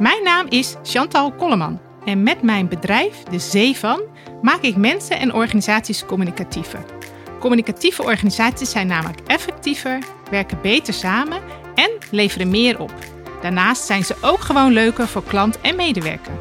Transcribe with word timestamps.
Mijn 0.00 0.22
naam 0.22 0.46
is 0.48 0.74
Chantal 0.82 1.32
Kolleman 1.32 1.80
en 2.04 2.22
met 2.22 2.42
mijn 2.42 2.68
bedrijf, 2.68 3.22
De 3.22 3.38
Zee 3.38 3.76
van, 3.76 4.00
maak 4.42 4.60
ik 4.60 4.76
mensen 4.76 5.18
en 5.18 5.34
organisaties 5.34 6.06
communicatiever. 6.06 6.84
Communicatieve 7.40 8.02
organisaties 8.02 8.70
zijn 8.70 8.86
namelijk 8.86 9.20
effectiever, 9.26 9.98
werken 10.30 10.58
beter 10.62 10.94
samen 10.94 11.40
en 11.74 11.90
leveren 12.10 12.50
meer 12.50 12.80
op. 12.80 12.94
Daarnaast 13.42 13.84
zijn 13.84 14.04
ze 14.04 14.16
ook 14.20 14.40
gewoon 14.40 14.72
leuker 14.72 15.08
voor 15.08 15.24
klant 15.24 15.60
en 15.60 15.76
medewerker. 15.76 16.32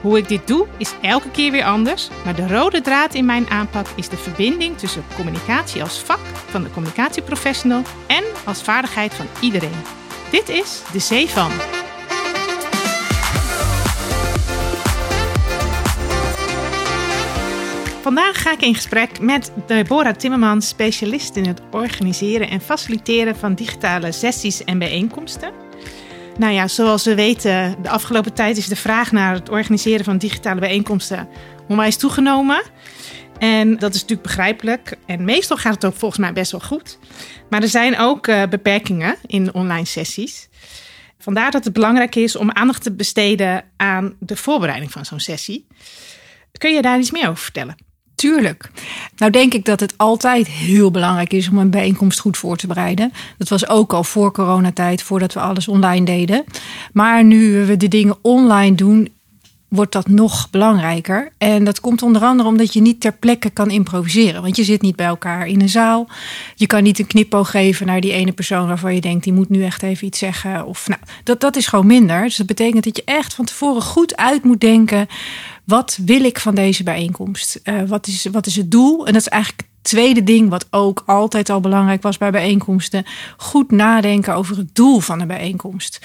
Hoe 0.00 0.18
ik 0.18 0.28
dit 0.28 0.46
doe 0.46 0.66
is 0.76 0.94
elke 1.02 1.30
keer 1.30 1.50
weer 1.50 1.64
anders, 1.64 2.08
maar 2.24 2.34
de 2.34 2.48
rode 2.48 2.80
draad 2.80 3.14
in 3.14 3.24
mijn 3.24 3.50
aanpak 3.50 3.86
is 3.94 4.08
de 4.08 4.16
verbinding 4.16 4.78
tussen 4.78 5.04
communicatie 5.14 5.82
als 5.82 5.98
vak 5.98 6.20
van 6.48 6.62
de 6.62 6.70
communicatieprofessional 6.70 7.82
en 8.06 8.24
als 8.44 8.62
vaardigheid 8.62 9.14
van 9.14 9.26
iedereen. 9.40 9.82
Dit 10.30 10.48
is 10.48 10.82
de 10.92 10.98
Zee 10.98 11.28
van. 11.28 11.50
Vandaag 18.04 18.42
ga 18.42 18.52
ik 18.52 18.62
in 18.62 18.74
gesprek 18.74 19.20
met 19.20 19.52
Deborah 19.66 20.14
Timmerman, 20.14 20.62
specialist 20.62 21.36
in 21.36 21.46
het 21.46 21.60
organiseren 21.70 22.50
en 22.50 22.60
faciliteren 22.60 23.36
van 23.36 23.54
digitale 23.54 24.12
sessies 24.12 24.64
en 24.64 24.78
bijeenkomsten. 24.78 25.52
Nou 26.38 26.52
ja, 26.52 26.68
zoals 26.68 27.04
we 27.04 27.14
weten, 27.14 27.82
de 27.82 27.88
afgelopen 27.88 28.32
tijd 28.32 28.56
is 28.56 28.66
de 28.66 28.76
vraag 28.76 29.12
naar 29.12 29.34
het 29.34 29.48
organiseren 29.48 30.04
van 30.04 30.18
digitale 30.18 30.60
bijeenkomsten 30.60 31.28
onwijs 31.68 31.96
toegenomen. 31.96 32.62
En 33.38 33.78
dat 33.78 33.94
is 33.94 34.00
natuurlijk 34.00 34.28
begrijpelijk. 34.28 34.96
En 35.06 35.24
meestal 35.24 35.56
gaat 35.56 35.74
het 35.74 35.84
ook 35.84 35.96
volgens 35.96 36.20
mij 36.20 36.32
best 36.32 36.50
wel 36.50 36.60
goed. 36.60 36.98
Maar 37.50 37.62
er 37.62 37.68
zijn 37.68 37.98
ook 37.98 38.26
uh, 38.26 38.42
beperkingen 38.46 39.16
in 39.26 39.54
online 39.54 39.86
sessies. 39.86 40.48
Vandaar 41.18 41.50
dat 41.50 41.64
het 41.64 41.72
belangrijk 41.72 42.14
is 42.14 42.36
om 42.36 42.50
aandacht 42.50 42.82
te 42.82 42.92
besteden 42.92 43.64
aan 43.76 44.16
de 44.20 44.36
voorbereiding 44.36 44.92
van 44.92 45.04
zo'n 45.04 45.20
sessie. 45.20 45.66
Kun 46.58 46.74
je 46.74 46.82
daar 46.82 46.98
iets 46.98 47.10
meer 47.10 47.28
over 47.28 47.42
vertellen? 47.42 47.92
Tuurlijk. 48.14 48.70
Nou 49.16 49.32
denk 49.32 49.54
ik 49.54 49.64
dat 49.64 49.80
het 49.80 49.94
altijd 49.96 50.48
heel 50.48 50.90
belangrijk 50.90 51.32
is 51.32 51.48
om 51.48 51.58
een 51.58 51.70
bijeenkomst 51.70 52.18
goed 52.18 52.36
voor 52.36 52.56
te 52.56 52.66
bereiden. 52.66 53.12
Dat 53.38 53.48
was 53.48 53.68
ook 53.68 53.92
al 53.92 54.04
voor 54.04 54.32
coronatijd, 54.32 55.02
voordat 55.02 55.34
we 55.34 55.40
alles 55.40 55.68
online 55.68 56.04
deden. 56.04 56.44
Maar 56.92 57.24
nu 57.24 57.64
we 57.66 57.76
de 57.76 57.88
dingen 57.88 58.16
online 58.22 58.74
doen, 58.76 59.08
wordt 59.74 59.92
dat 59.92 60.08
nog 60.08 60.50
belangrijker. 60.50 61.32
En 61.38 61.64
dat 61.64 61.80
komt 61.80 62.02
onder 62.02 62.22
andere 62.22 62.48
omdat 62.48 62.72
je 62.72 62.80
niet 62.80 63.00
ter 63.00 63.12
plekke 63.12 63.50
kan 63.50 63.70
improviseren. 63.70 64.42
Want 64.42 64.56
je 64.56 64.64
zit 64.64 64.82
niet 64.82 64.96
bij 64.96 65.06
elkaar 65.06 65.46
in 65.46 65.60
een 65.60 65.68
zaal. 65.68 66.08
Je 66.54 66.66
kan 66.66 66.82
niet 66.82 66.98
een 66.98 67.06
knipoog 67.06 67.50
geven 67.50 67.86
naar 67.86 68.00
die 68.00 68.12
ene 68.12 68.32
persoon 68.32 68.66
waarvan 68.66 68.94
je 68.94 69.00
denkt, 69.00 69.24
die 69.24 69.32
moet 69.32 69.48
nu 69.48 69.64
echt 69.64 69.82
even 69.82 70.06
iets 70.06 70.18
zeggen. 70.18 70.66
Of 70.66 70.88
nou, 70.88 71.00
dat, 71.24 71.40
dat 71.40 71.56
is 71.56 71.66
gewoon 71.66 71.86
minder. 71.86 72.22
Dus 72.22 72.36
dat 72.36 72.46
betekent 72.46 72.84
dat 72.84 72.96
je 72.96 73.02
echt 73.04 73.34
van 73.34 73.44
tevoren 73.44 73.82
goed 73.82 74.16
uit 74.16 74.44
moet 74.44 74.60
denken. 74.60 75.06
Wat 75.64 75.98
wil 76.04 76.24
ik 76.24 76.40
van 76.40 76.54
deze 76.54 76.82
bijeenkomst? 76.82 77.60
Uh, 77.64 77.82
wat, 77.82 78.06
is, 78.06 78.26
wat 78.32 78.46
is 78.46 78.56
het 78.56 78.70
doel? 78.70 79.06
En 79.06 79.12
dat 79.12 79.22
is 79.22 79.28
eigenlijk 79.28 79.62
tweede 79.84 80.24
ding, 80.24 80.48
wat 80.48 80.66
ook 80.70 81.02
altijd 81.06 81.50
al 81.50 81.60
belangrijk 81.60 82.02
was 82.02 82.18
bij 82.18 82.30
bijeenkomsten, 82.30 83.04
goed 83.36 83.70
nadenken 83.70 84.34
over 84.34 84.56
het 84.56 84.74
doel 84.74 85.00
van 85.00 85.18
de 85.18 85.26
bijeenkomst. 85.26 86.00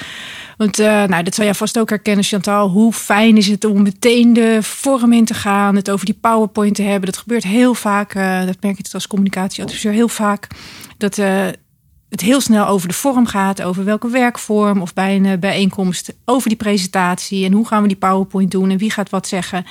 Want 0.57 0.79
uh, 0.79 1.03
nou, 1.03 1.23
dat 1.23 1.35
zal 1.35 1.45
jij 1.45 1.53
vast 1.53 1.79
ook 1.79 1.89
herkennen, 1.89 2.23
Chantal. 2.23 2.69
Hoe 2.69 2.93
fijn 2.93 3.37
is 3.37 3.47
het 3.47 3.65
om 3.65 3.81
meteen 3.81 4.33
de 4.33 4.57
vorm 4.61 5.13
in 5.13 5.25
te 5.25 5.33
gaan, 5.33 5.75
het 5.75 5.89
over 5.89 6.05
die 6.05 6.17
PowerPoint 6.21 6.75
te 6.75 6.83
hebben. 6.83 7.11
Dat 7.11 7.17
gebeurt 7.17 7.43
heel 7.43 7.73
vaak, 7.73 8.15
uh, 8.15 8.45
dat 8.45 8.57
merk 8.61 8.77
je 8.77 8.93
als 8.93 9.07
communicatieadviseur 9.07 9.91
heel 9.91 10.07
vaak. 10.07 10.47
Dat 10.97 11.17
uh, 11.17 11.47
het 12.09 12.21
heel 12.21 12.41
snel 12.41 12.67
over 12.67 12.87
de 12.87 12.93
vorm 12.93 13.25
gaat, 13.25 13.61
over 13.61 13.83
welke 13.83 14.09
werkvorm 14.09 14.81
of 14.81 14.93
bij 14.93 15.15
een 15.15 15.25
eh, 15.25 15.37
bijeenkomst, 15.37 16.13
over 16.25 16.49
die 16.49 16.57
presentatie 16.57 17.45
en 17.45 17.51
hoe 17.51 17.67
gaan 17.67 17.81
we 17.81 17.87
die 17.87 17.97
PowerPoint 17.97 18.51
doen 18.51 18.69
en 18.69 18.77
wie 18.77 18.91
gaat 18.91 19.09
wat 19.09 19.27
zeggen. 19.27 19.65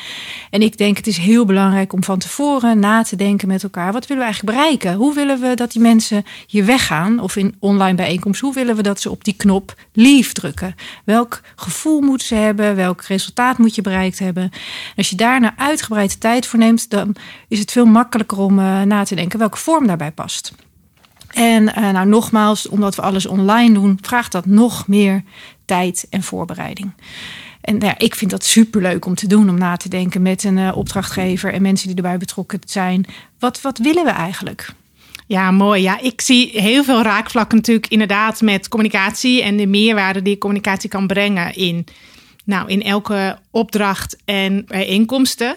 En 0.50 0.62
ik 0.62 0.78
denk 0.78 0.96
het 0.96 1.06
is 1.06 1.16
heel 1.16 1.44
belangrijk 1.44 1.92
om 1.92 2.04
van 2.04 2.18
tevoren 2.18 2.78
na 2.78 3.02
te 3.02 3.16
denken 3.16 3.48
met 3.48 3.62
elkaar. 3.62 3.92
Wat 3.92 4.06
willen 4.06 4.22
we 4.22 4.28
eigenlijk 4.28 4.58
bereiken? 4.58 4.94
Hoe 4.94 5.14
willen 5.14 5.40
we 5.40 5.54
dat 5.54 5.72
die 5.72 5.82
mensen 5.82 6.24
hier 6.46 6.64
weggaan 6.64 7.20
of 7.20 7.36
in 7.36 7.56
online 7.58 7.94
bijeenkomst? 7.94 8.40
Hoe 8.40 8.54
willen 8.54 8.76
we 8.76 8.82
dat 8.82 9.00
ze 9.00 9.10
op 9.10 9.24
die 9.24 9.34
knop 9.36 9.74
leave 9.92 10.32
drukken? 10.32 10.74
Welk 11.04 11.40
gevoel 11.56 12.00
moeten 12.00 12.26
ze 12.26 12.34
hebben? 12.34 12.76
Welk 12.76 13.02
resultaat 13.02 13.58
moet 13.58 13.74
je 13.74 13.82
bereikt 13.82 14.18
hebben? 14.18 14.50
Als 14.96 15.10
je 15.10 15.16
daar 15.16 15.40
naar 15.40 15.54
uitgebreide 15.56 16.18
tijd 16.18 16.46
voor 16.46 16.58
neemt, 16.58 16.90
dan 16.90 17.14
is 17.48 17.58
het 17.58 17.72
veel 17.72 17.86
makkelijker 17.86 18.38
om 18.38 18.58
uh, 18.58 18.82
na 18.82 19.04
te 19.04 19.14
denken 19.14 19.38
welke 19.38 19.58
vorm 19.58 19.86
daarbij 19.86 20.12
past. 20.12 20.52
En 21.28 21.62
uh, 21.62 21.90
nou, 21.90 22.06
nogmaals, 22.06 22.68
omdat 22.68 22.94
we 22.94 23.02
alles 23.02 23.26
online 23.26 23.74
doen, 23.74 23.98
vraagt 24.02 24.32
dat 24.32 24.46
nog 24.46 24.86
meer 24.86 25.22
tijd 25.64 26.06
en 26.10 26.22
voorbereiding. 26.22 26.92
En 27.60 27.78
nou 27.78 27.86
ja, 27.86 27.98
ik 27.98 28.14
vind 28.14 28.30
dat 28.30 28.44
superleuk 28.44 29.04
om 29.04 29.14
te 29.14 29.26
doen, 29.26 29.48
om 29.48 29.58
na 29.58 29.76
te 29.76 29.88
denken 29.88 30.22
met 30.22 30.44
een 30.44 30.56
uh, 30.56 30.76
opdrachtgever 30.76 31.52
en 31.52 31.62
mensen 31.62 31.86
die 31.86 31.96
erbij 31.96 32.18
betrokken 32.18 32.60
zijn. 32.66 33.04
Wat, 33.38 33.60
wat 33.60 33.78
willen 33.78 34.04
we 34.04 34.10
eigenlijk? 34.10 34.72
Ja, 35.26 35.50
mooi. 35.50 35.82
Ja, 35.82 36.00
ik 36.00 36.20
zie 36.20 36.50
heel 36.60 36.84
veel 36.84 37.02
raakvlakken 37.02 37.56
natuurlijk 37.56 37.86
inderdaad 37.86 38.40
met 38.40 38.68
communicatie 38.68 39.42
en 39.42 39.56
de 39.56 39.66
meerwaarde 39.66 40.22
die 40.22 40.38
communicatie 40.38 40.88
kan 40.88 41.06
brengen 41.06 41.54
in, 41.54 41.86
nou, 42.44 42.68
in 42.68 42.82
elke 42.82 43.38
opdracht 43.50 44.16
en 44.24 44.66
inkomsten. 44.66 45.56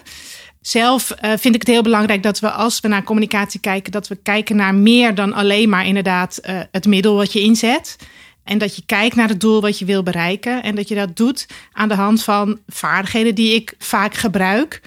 Zelf 0.62 1.10
uh, 1.10 1.30
vind 1.38 1.54
ik 1.54 1.60
het 1.60 1.70
heel 1.70 1.82
belangrijk 1.82 2.22
dat 2.22 2.40
we 2.40 2.50
als 2.50 2.80
we 2.80 2.88
naar 2.88 3.02
communicatie 3.02 3.60
kijken, 3.60 3.92
dat 3.92 4.08
we 4.08 4.16
kijken 4.16 4.56
naar 4.56 4.74
meer 4.74 5.14
dan 5.14 5.32
alleen 5.32 5.68
maar 5.68 5.86
inderdaad 5.86 6.40
uh, 6.42 6.60
het 6.70 6.86
middel 6.86 7.14
wat 7.14 7.32
je 7.32 7.40
inzet. 7.40 7.96
En 8.44 8.58
dat 8.58 8.76
je 8.76 8.82
kijkt 8.86 9.16
naar 9.16 9.28
het 9.28 9.40
doel 9.40 9.60
wat 9.60 9.78
je 9.78 9.84
wil 9.84 10.02
bereiken. 10.02 10.62
En 10.62 10.74
dat 10.74 10.88
je 10.88 10.94
dat 10.94 11.16
doet 11.16 11.46
aan 11.72 11.88
de 11.88 11.94
hand 11.94 12.22
van 12.22 12.58
vaardigheden 12.68 13.34
die 13.34 13.54
ik 13.54 13.74
vaak 13.78 14.14
gebruik. 14.14 14.80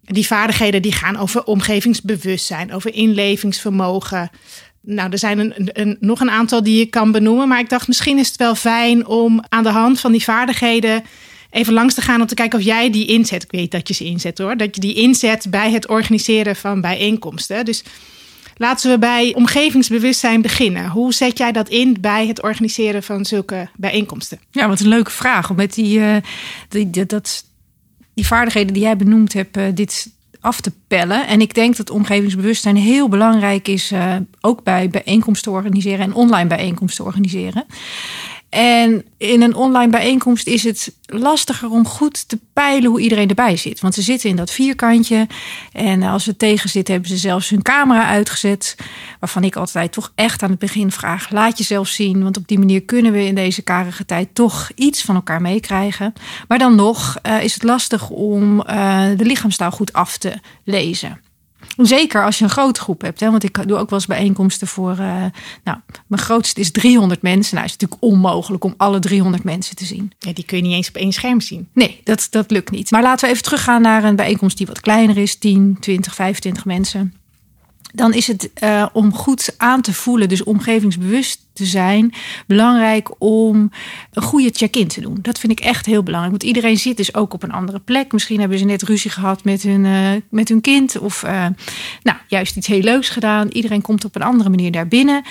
Die 0.00 0.26
vaardigheden 0.26 0.82
die 0.82 0.92
gaan 0.92 1.16
over 1.16 1.44
omgevingsbewustzijn, 1.44 2.72
over 2.72 2.94
inlevingsvermogen. 2.94 4.30
Nou, 4.80 5.10
er 5.10 5.18
zijn 5.18 5.52
een, 5.56 5.96
nog 6.00 6.20
een 6.20 6.30
aantal 6.30 6.62
die 6.62 6.78
je 6.78 6.86
kan 6.86 7.12
benoemen. 7.12 7.48
Maar 7.48 7.60
ik 7.60 7.68
dacht, 7.68 7.88
misschien 7.88 8.18
is 8.18 8.28
het 8.28 8.36
wel 8.36 8.54
fijn 8.54 9.06
om 9.06 9.44
aan 9.48 9.62
de 9.62 9.70
hand 9.70 10.00
van 10.00 10.12
die 10.12 10.22
vaardigheden 10.22 11.04
even 11.50 11.72
langs 11.72 11.94
te 11.94 12.00
gaan 12.00 12.20
om 12.20 12.26
te 12.26 12.34
kijken 12.34 12.58
of 12.58 12.64
jij 12.64 12.90
die 12.90 13.06
inzet. 13.06 13.42
Ik 13.42 13.50
weet 13.50 13.70
dat 13.70 13.88
je 13.88 13.94
ze 13.94 14.04
inzet 14.04 14.38
hoor. 14.38 14.56
Dat 14.56 14.74
je 14.74 14.80
die 14.80 14.94
inzet 14.94 15.46
bij 15.50 15.70
het 15.72 15.88
organiseren 15.88 16.56
van 16.56 16.80
bijeenkomsten. 16.80 17.64
Dus 17.64 17.84
laten 18.56 18.90
we 18.90 18.98
bij 18.98 19.34
omgevingsbewustzijn 19.34 20.42
beginnen. 20.42 20.88
Hoe 20.88 21.14
zet 21.14 21.38
jij 21.38 21.52
dat 21.52 21.68
in 21.68 21.96
bij 22.00 22.26
het 22.26 22.42
organiseren 22.42 23.02
van 23.02 23.24
zulke 23.24 23.68
bijeenkomsten? 23.76 24.40
Ja, 24.50 24.68
wat 24.68 24.80
een 24.80 24.88
leuke 24.88 25.10
vraag. 25.10 25.50
Om 25.50 25.56
met 25.56 25.74
die, 25.74 25.98
uh, 25.98 26.16
die, 26.68 26.90
die, 26.90 27.06
dat, 27.06 27.44
die 28.14 28.26
vaardigheden 28.26 28.72
die 28.72 28.82
jij 28.82 28.96
benoemd 28.96 29.32
hebt, 29.32 29.56
uh, 29.56 29.64
dit 29.74 30.10
af 30.40 30.60
te 30.60 30.72
pellen. 30.88 31.26
En 31.26 31.40
ik 31.40 31.54
denk 31.54 31.76
dat 31.76 31.90
omgevingsbewustzijn 31.90 32.76
heel 32.76 33.08
belangrijk 33.08 33.68
is, 33.68 33.92
uh, 33.92 34.16
ook 34.40 34.62
bij 34.62 34.88
bijeenkomsten 34.88 35.52
organiseren 35.52 36.00
en 36.04 36.14
online 36.14 36.48
bijeenkomsten 36.48 37.04
organiseren. 37.04 37.64
En 38.50 39.04
in 39.18 39.42
een 39.42 39.54
online 39.54 39.90
bijeenkomst 39.90 40.46
is 40.46 40.64
het 40.64 40.94
lastiger 41.06 41.70
om 41.70 41.86
goed 41.86 42.28
te 42.28 42.38
peilen 42.52 42.90
hoe 42.90 43.00
iedereen 43.00 43.28
erbij 43.28 43.56
zit. 43.56 43.80
Want 43.80 43.94
ze 43.94 44.02
zitten 44.02 44.30
in 44.30 44.36
dat 44.36 44.50
vierkantje. 44.50 45.26
En 45.72 46.02
als 46.02 46.24
ze 46.24 46.36
tegen 46.36 46.68
zitten, 46.68 46.92
hebben 46.92 47.10
ze 47.10 47.16
zelfs 47.16 47.48
hun 47.48 47.62
camera 47.62 48.06
uitgezet. 48.06 48.76
Waarvan 49.20 49.44
ik 49.44 49.56
altijd 49.56 49.92
toch 49.92 50.12
echt 50.14 50.42
aan 50.42 50.50
het 50.50 50.58
begin 50.58 50.92
vraag: 50.92 51.30
laat 51.30 51.58
jezelf 51.58 51.88
zien. 51.88 52.22
Want 52.22 52.36
op 52.36 52.48
die 52.48 52.58
manier 52.58 52.82
kunnen 52.82 53.12
we 53.12 53.24
in 53.24 53.34
deze 53.34 53.62
karige 53.62 54.04
tijd 54.04 54.34
toch 54.34 54.70
iets 54.74 55.02
van 55.02 55.14
elkaar 55.14 55.40
meekrijgen. 55.40 56.12
Maar 56.48 56.58
dan 56.58 56.74
nog 56.74 57.18
uh, 57.26 57.42
is 57.42 57.54
het 57.54 57.62
lastig 57.62 58.10
om 58.10 58.60
uh, 58.60 59.06
de 59.16 59.24
lichaamstaal 59.24 59.70
goed 59.70 59.92
af 59.92 60.16
te 60.16 60.32
lezen. 60.64 61.20
Zeker 61.86 62.24
als 62.24 62.38
je 62.38 62.44
een 62.44 62.50
grote 62.50 62.80
groep 62.80 63.00
hebt. 63.00 63.20
Hè? 63.20 63.30
Want 63.30 63.44
ik 63.44 63.68
doe 63.68 63.78
ook 63.78 63.90
wel 63.90 63.98
eens 63.98 64.08
bijeenkomsten 64.08 64.66
voor. 64.66 64.90
Uh, 64.90 65.24
nou, 65.64 65.78
mijn 66.06 66.22
grootste 66.22 66.60
is 66.60 66.70
300 66.70 67.22
mensen. 67.22 67.54
Nou, 67.54 67.66
is 67.66 67.72
het 67.72 67.80
natuurlijk 67.80 68.12
onmogelijk 68.12 68.64
om 68.64 68.74
alle 68.76 68.98
300 68.98 69.44
mensen 69.44 69.76
te 69.76 69.84
zien. 69.84 70.12
Ja, 70.18 70.32
die 70.32 70.44
kun 70.44 70.56
je 70.56 70.62
niet 70.62 70.72
eens 70.72 70.88
op 70.88 70.96
één 70.96 71.12
scherm 71.12 71.40
zien. 71.40 71.68
Nee, 71.74 72.00
dat, 72.04 72.26
dat 72.30 72.50
lukt 72.50 72.70
niet. 72.70 72.90
Maar 72.90 73.02
laten 73.02 73.24
we 73.24 73.30
even 73.32 73.44
teruggaan 73.44 73.82
naar 73.82 74.04
een 74.04 74.16
bijeenkomst 74.16 74.56
die 74.56 74.66
wat 74.66 74.80
kleiner 74.80 75.16
is: 75.16 75.38
10, 75.38 75.76
20, 75.80 76.14
25 76.14 76.64
mensen 76.64 77.19
dan 77.92 78.14
is 78.14 78.26
het 78.26 78.50
uh, 78.62 78.86
om 78.92 79.14
goed 79.14 79.54
aan 79.56 79.80
te 79.80 79.92
voelen, 79.94 80.28
dus 80.28 80.44
omgevingsbewust 80.44 81.46
te 81.52 81.66
zijn, 81.66 82.12
belangrijk 82.46 83.10
om 83.18 83.70
een 84.12 84.22
goede 84.22 84.50
check-in 84.52 84.88
te 84.88 85.00
doen. 85.00 85.18
Dat 85.22 85.38
vind 85.38 85.52
ik 85.52 85.60
echt 85.60 85.86
heel 85.86 86.02
belangrijk. 86.02 86.32
Want 86.38 86.48
iedereen 86.48 86.78
zit 86.78 86.96
dus 86.96 87.14
ook 87.14 87.34
op 87.34 87.42
een 87.42 87.52
andere 87.52 87.78
plek. 87.78 88.12
Misschien 88.12 88.40
hebben 88.40 88.58
ze 88.58 88.64
net 88.64 88.82
ruzie 88.82 89.10
gehad 89.10 89.44
met 89.44 89.62
hun, 89.62 89.84
uh, 89.84 90.10
met 90.30 90.48
hun 90.48 90.60
kind. 90.60 90.98
Of 90.98 91.22
uh, 91.22 91.46
nou, 92.02 92.18
juist 92.28 92.56
iets 92.56 92.66
heel 92.66 92.82
leuks 92.82 93.08
gedaan. 93.08 93.48
Iedereen 93.48 93.82
komt 93.82 94.04
op 94.04 94.14
een 94.14 94.22
andere 94.22 94.50
manier 94.50 94.72
daar 94.72 94.88
binnen. 94.88 95.22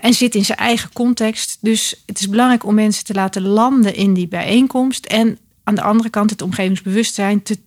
En 0.00 0.14
zit 0.14 0.34
in 0.34 0.44
zijn 0.44 0.58
eigen 0.58 0.92
context. 0.92 1.58
Dus 1.60 2.02
het 2.06 2.20
is 2.20 2.28
belangrijk 2.28 2.64
om 2.64 2.74
mensen 2.74 3.04
te 3.04 3.14
laten 3.14 3.42
landen 3.42 3.94
in 3.94 4.14
die 4.14 4.28
bijeenkomst. 4.28 5.06
En 5.06 5.38
aan 5.64 5.74
de 5.74 5.82
andere 5.82 6.10
kant 6.10 6.30
het 6.30 6.42
omgevingsbewustzijn 6.42 7.42
te 7.42 7.58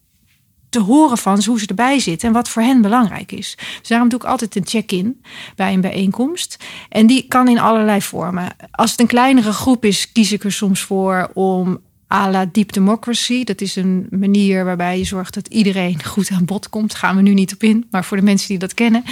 te 0.69 0.79
horen 0.79 1.17
van 1.17 1.43
hoe 1.43 1.59
ze 1.59 1.67
erbij 1.67 1.99
zitten 1.99 2.27
en 2.27 2.33
wat 2.33 2.49
voor 2.49 2.61
hen 2.61 2.81
belangrijk 2.81 3.31
is. 3.31 3.57
Dus 3.79 3.87
daarom 3.87 4.09
doe 4.09 4.19
ik 4.19 4.25
altijd 4.25 4.55
een 4.55 4.67
check-in 4.67 5.21
bij 5.55 5.73
een 5.73 5.81
bijeenkomst. 5.81 6.57
En 6.89 7.07
die 7.07 7.25
kan 7.27 7.47
in 7.47 7.59
allerlei 7.59 8.01
vormen. 8.01 8.55
Als 8.71 8.91
het 8.91 8.99
een 8.99 9.07
kleinere 9.07 9.51
groep 9.51 9.85
is, 9.85 10.11
kies 10.11 10.31
ik 10.31 10.43
er 10.43 10.51
soms 10.51 10.81
voor 10.81 11.31
om 11.33 11.79
à 12.13 12.29
la 12.29 12.45
Deep 12.51 12.71
Democracy. 12.71 13.43
Dat 13.43 13.61
is 13.61 13.75
een 13.75 14.07
manier 14.09 14.65
waarbij 14.65 14.97
je 14.97 15.03
zorgt 15.03 15.33
dat 15.33 15.47
iedereen 15.47 16.03
goed 16.03 16.29
aan 16.31 16.45
bod 16.45 16.69
komt. 16.69 16.91
Daar 16.91 16.99
gaan 16.99 17.15
we 17.15 17.21
nu 17.21 17.33
niet 17.33 17.53
op 17.53 17.63
in, 17.63 17.87
maar 17.91 18.05
voor 18.05 18.17
de 18.17 18.23
mensen 18.23 18.47
die 18.47 18.57
dat 18.57 18.73
kennen. 18.73 19.03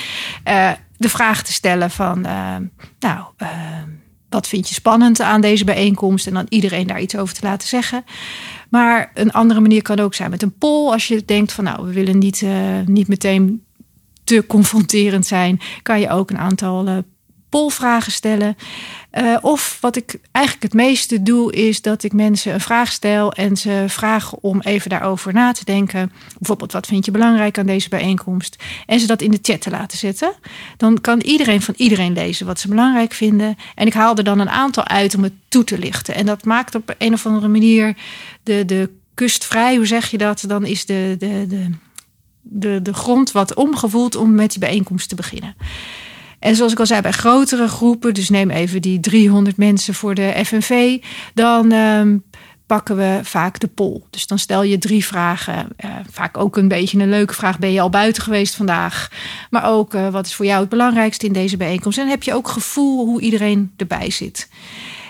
Uh, 0.48 0.72
de 0.98 1.10
vraag 1.10 1.44
te 1.44 1.54
stellen 1.54 1.92
van, 1.92 2.18
uh, 2.26 2.56
nou, 3.00 3.26
uh, 3.38 3.50
wat 4.30 4.48
vind 4.48 4.70
je 4.70 4.74
spannend 4.74 5.22
aan 5.22 5.42
deze 5.42 5.64
bijeenkomst? 5.64 6.28
En 6.28 6.34
dan 6.34 6.46
iedereen 6.50 6.88
daar 6.88 7.02
iets 7.02 7.18
over 7.18 7.36
te 7.36 7.44
laten 7.44 7.68
zeggen. 7.68 8.06
Maar 8.76 9.12
een 9.14 9.32
andere 9.32 9.60
manier 9.60 9.82
kan 9.82 10.00
ook 10.00 10.14
zijn 10.14 10.30
met 10.30 10.42
een 10.42 10.58
poll. 10.58 10.92
Als 10.92 11.08
je 11.08 11.26
denkt 11.26 11.52
van, 11.52 11.64
nou, 11.64 11.86
we 11.86 11.94
willen 11.94 12.18
niet, 12.18 12.46
niet 12.86 13.08
meteen 13.08 13.64
te 14.24 14.46
confronterend 14.48 15.26
zijn, 15.26 15.60
kan 15.82 16.00
je 16.00 16.10
ook 16.10 16.30
een 16.30 16.38
aantal 16.38 17.04
polvragen 17.50 18.12
stellen. 18.12 18.56
Uh, 19.18 19.38
of 19.42 19.78
wat 19.82 19.96
ik 19.96 20.20
eigenlijk 20.32 20.66
het 20.74 20.82
meeste 20.82 21.24
doe, 21.24 21.54
is 21.54 21.82
dat 21.82 22.04
ik 22.04 22.14
mensen 22.14 22.54
een 22.54 22.62
vraag 22.62 22.92
stel 22.92 23.34
en 23.34 23.58
ze 23.58 23.86
vragen 23.88 24.38
om 24.42 24.62
even 24.62 24.90
daarover 24.90 25.34
na 25.34 25.52
te 25.52 25.66
denken. 25.66 26.12
Bijvoorbeeld, 26.38 26.72
wat 26.72 26.88
vind 26.88 27.06
je 27.06 27.12
belangrijk 27.12 27.58
aan 27.58 27.66
deze 27.66 27.90
bijeenkomst? 27.90 28.64
En 28.86 29.00
ze 29.00 29.08
dat 29.08 29.22
in 29.22 29.32
de 29.32 29.40
chat 29.42 29.62
te 29.62 29.70
laten 29.70 29.98
zetten. 29.98 30.34
Dan 30.78 31.02
kan 31.02 31.22
iedereen 31.22 31.62
van 31.62 31.74
iedereen 31.78 32.14
lezen 32.14 32.46
wat 32.46 32.60
ze 32.60 32.68
belangrijk 32.68 33.14
vinden. 33.14 33.56
En 33.76 33.88
ik 33.88 33.94
haal 33.94 34.18
er 34.18 34.24
dan 34.24 34.40
een 34.40 34.50
aantal 34.50 34.88
uit 34.88 35.16
om 35.16 35.24
het 35.24 35.34
toe 35.48 35.64
te 35.64 35.78
lichten. 35.78 36.16
En 36.16 36.26
dat 36.26 36.46
maakt 36.46 36.76
op 36.76 36.96
een 36.98 37.14
of 37.14 37.26
andere 37.26 37.48
manier 37.48 37.98
de, 38.44 38.66
de 38.66 38.90
kust 39.14 39.46
vrij. 39.46 39.76
Hoe 39.76 39.86
zeg 39.86 40.12
je 40.12 40.18
dat? 40.18 40.44
Dan 40.48 40.66
is 40.66 40.86
de, 40.86 41.16
de, 41.20 41.46
de, 41.48 41.70
de, 42.42 42.82
de 42.82 42.94
grond 42.94 43.32
wat 43.32 43.54
omgevoeld 43.54 44.16
om 44.16 44.36
met 44.36 44.50
die 44.50 44.60
bijeenkomst 44.60 45.10
te 45.10 45.16
beginnen. 45.16 45.56
En 46.40 46.56
zoals 46.56 46.72
ik 46.72 46.80
al 46.80 46.86
zei, 46.86 47.02
bij 47.02 47.12
grotere 47.12 47.68
groepen, 47.68 48.14
dus 48.14 48.30
neem 48.30 48.50
even 48.50 48.82
die 48.82 49.00
300 49.00 49.58
mensen 49.58 49.94
voor 49.94 50.16
de 50.16 50.42
FNV, 50.46 50.98
dan 51.34 51.72
um, 51.72 52.24
pakken 52.66 52.96
we 52.98 53.20
vaak 53.24 53.60
de 53.60 53.68
poll. 53.68 54.02
Dus 54.10 54.28
dan 54.28 54.40
stel 54.40 54.64
je 54.64 54.78
drie 54.78 55.06
vragen. 55.06 55.68
Uh, 55.86 55.92
vaak 56.12 56.38
ook 56.38 56.58
een 56.58 56.68
beetje 56.68 57.00
een 57.00 57.10
leuke 57.10 57.34
vraag. 57.34 57.60
Ben 57.60 57.72
je 57.72 57.82
al 57.82 57.90
buiten 57.90 58.24
geweest 58.24 58.56
vandaag? 58.56 59.12
Maar 59.50 59.66
ook, 59.66 59.94
uh, 59.94 60.10
wat 60.10 60.26
is 60.26 60.36
voor 60.36 60.46
jou 60.46 60.60
het 60.60 60.70
belangrijkste 60.70 61.26
in 61.26 61.34
deze 61.34 61.58
bijeenkomst? 61.58 61.98
En 61.98 62.08
heb 62.08 62.24
je 62.24 62.34
ook 62.34 62.48
gevoel 62.48 63.06
hoe 63.06 63.22
iedereen 63.22 63.72
erbij 63.78 64.10
zit. 64.10 64.50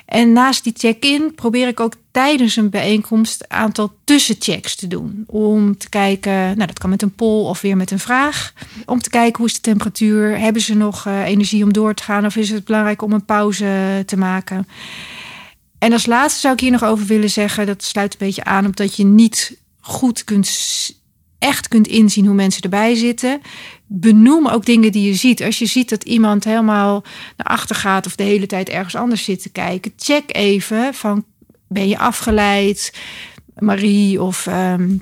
En 0.06 0.34
naast 0.34 0.64
die 0.64 0.74
check-in 0.78 1.36
probeer 1.36 1.68
ik 1.68 1.80
ook 1.80 1.94
tijdens 2.12 2.56
een 2.56 2.70
bijeenkomst 2.70 3.42
een 3.42 3.58
aantal 3.58 3.94
tussenchecks 4.04 4.76
te 4.76 4.88
doen. 4.88 5.24
Om 5.28 5.78
te 5.78 5.90
kijken, 5.90 6.32
nou 6.32 6.66
dat 6.66 6.80
kan 6.80 6.90
met 6.90 7.02
een 7.02 7.16
poll 7.16 7.46
of 7.46 7.62
weer 7.62 7.78
met 7.78 7.92
een 7.92 8.00
vraag. 8.00 8.54
Om 8.86 9.02
te 9.02 9.10
kijken 9.10 9.38
hoe 9.38 9.48
is 9.48 9.54
de 9.54 9.62
temperatuur? 9.62 10.40
Hebben 10.40 10.62
ze 10.62 10.76
nog 10.76 11.06
uh, 11.06 11.26
energie 11.26 11.64
om 11.64 11.74
door 11.74 11.94
te 11.94 12.04
gaan? 12.04 12.26
Of 12.26 12.36
is 12.36 12.50
het 12.50 12.66
belangrijk 12.66 13.02
om 13.02 13.14
een 13.14 13.26
pauze 13.26 14.04
te 14.06 14.18
maken? 14.18 14.68
En 15.80 15.94
als 15.94 16.06
laatste 16.06 16.40
zou 16.40 16.54
ik 16.54 16.60
hier 16.60 16.72
nog 16.72 16.84
over 16.84 17.06
willen 17.06 17.30
zeggen, 17.30 17.66
dat 17.66 17.84
sluit 17.84 18.14
een 18.14 18.20
beetje 18.20 18.44
aan 18.44 18.66
op 18.66 18.76
dat 18.76 18.96
je 18.96 19.06
niet 19.06 19.58
goed 19.80 20.24
kunt 20.24 20.48
echt 21.40 21.68
kunt 21.68 21.88
inzien 21.88 22.26
hoe 22.26 22.36
mensen 22.36 22.62
erbij 22.62 22.96
zitten. 22.96 23.42
Benoem 23.88 24.48
ook 24.48 24.66
dingen 24.66 24.92
die 24.92 25.08
je 25.08 25.14
ziet. 25.14 25.44
Als 25.44 25.60
je 25.60 25.66
ziet 25.66 25.90
dat 25.90 26.04
iemand 26.04 26.44
helemaal 26.44 27.04
naar 27.38 27.48
achter 27.48 27.76
gaat 27.76 28.06
of 28.06 28.16
de 28.16 28.24
hele 28.24 28.46
tijd 28.46 28.70
ergens 28.70 28.96
anders 28.96 29.24
zit 29.24 29.42
te 29.42 29.50
kijken, 29.50 29.94
check 29.98 30.36
even 30.36 30.94
van 30.94 31.26
ben 31.68 31.88
je 31.88 31.98
afgeleid, 31.98 32.94
Marie, 33.56 34.22
of 34.22 34.46
um, 34.46 35.02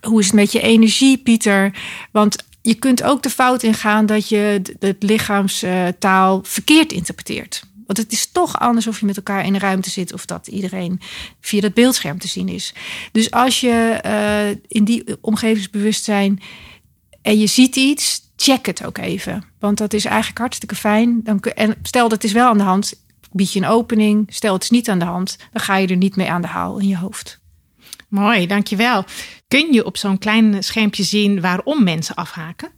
hoe 0.00 0.20
is 0.20 0.26
het 0.26 0.34
met 0.34 0.52
je 0.52 0.60
energie, 0.60 1.18
Pieter? 1.18 1.74
Want 2.10 2.44
je 2.62 2.74
kunt 2.74 3.02
ook 3.02 3.22
de 3.22 3.30
fout 3.30 3.62
ingaan 3.62 4.06
dat 4.06 4.28
je 4.28 4.62
het 4.78 5.02
lichaamstaal 5.02 6.40
verkeerd 6.42 6.92
interpreteert. 6.92 7.62
Want 7.86 7.98
het 7.98 8.12
is 8.12 8.32
toch 8.32 8.58
anders 8.58 8.86
of 8.86 9.00
je 9.00 9.06
met 9.06 9.16
elkaar 9.16 9.44
in 9.44 9.54
een 9.54 9.60
ruimte 9.60 9.90
zit 9.90 10.12
of 10.12 10.24
dat 10.24 10.46
iedereen 10.46 11.00
via 11.40 11.60
dat 11.60 11.74
beeldscherm 11.74 12.18
te 12.18 12.28
zien 12.28 12.48
is. 12.48 12.74
Dus 13.12 13.30
als 13.30 13.60
je 13.60 14.00
uh, 14.06 14.60
in 14.68 14.84
die 14.84 15.04
omgevingsbewustzijn 15.20 16.40
en 17.26 17.38
je 17.38 17.46
ziet 17.46 17.76
iets, 17.76 18.20
check 18.36 18.66
het 18.66 18.86
ook 18.86 18.98
even. 18.98 19.44
Want 19.58 19.78
dat 19.78 19.92
is 19.92 20.04
eigenlijk 20.04 20.38
hartstikke 20.38 20.74
fijn. 20.74 21.20
Dan, 21.22 21.40
en 21.40 21.74
stel 21.82 22.08
dat 22.08 22.24
is 22.24 22.32
wel 22.32 22.48
aan 22.48 22.58
de 22.58 22.64
hand, 22.64 23.04
bied 23.32 23.52
je 23.52 23.60
een 23.60 23.66
opening. 23.66 24.26
Stel 24.28 24.52
het 24.52 24.62
is 24.62 24.70
niet 24.70 24.88
aan 24.88 24.98
de 24.98 25.04
hand, 25.04 25.36
dan 25.52 25.62
ga 25.62 25.76
je 25.76 25.86
er 25.86 25.96
niet 25.96 26.16
mee 26.16 26.30
aan 26.30 26.42
de 26.42 26.48
haal 26.48 26.78
in 26.78 26.88
je 26.88 26.96
hoofd. 26.96 27.40
Mooi, 28.08 28.46
dankjewel. 28.46 29.04
Kun 29.48 29.72
je 29.72 29.84
op 29.84 29.96
zo'n 29.96 30.18
klein 30.18 30.64
schermpje 30.64 31.02
zien 31.02 31.40
waarom 31.40 31.84
mensen 31.84 32.14
afhaken? 32.14 32.70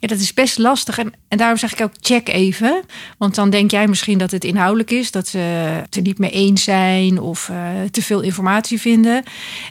Ja, 0.00 0.08
dat 0.08 0.18
is 0.18 0.34
best 0.34 0.58
lastig. 0.58 0.98
En, 0.98 1.12
daarom 1.28 1.56
zeg 1.56 1.72
ik 1.72 1.80
ook 1.80 1.92
check 2.00 2.28
even. 2.28 2.82
Want 3.18 3.34
dan 3.34 3.50
denk 3.50 3.70
jij 3.70 3.86
misschien 3.86 4.18
dat 4.18 4.30
het 4.30 4.44
inhoudelijk 4.44 4.90
is. 4.90 5.10
Dat 5.10 5.28
ze 5.28 5.38
het 5.38 5.96
er 5.96 6.02
niet 6.02 6.18
mee 6.18 6.30
eens 6.30 6.64
zijn 6.64 7.20
of 7.20 7.48
uh, 7.48 7.56
te 7.90 8.02
veel 8.02 8.20
informatie 8.20 8.80
vinden. 8.80 9.22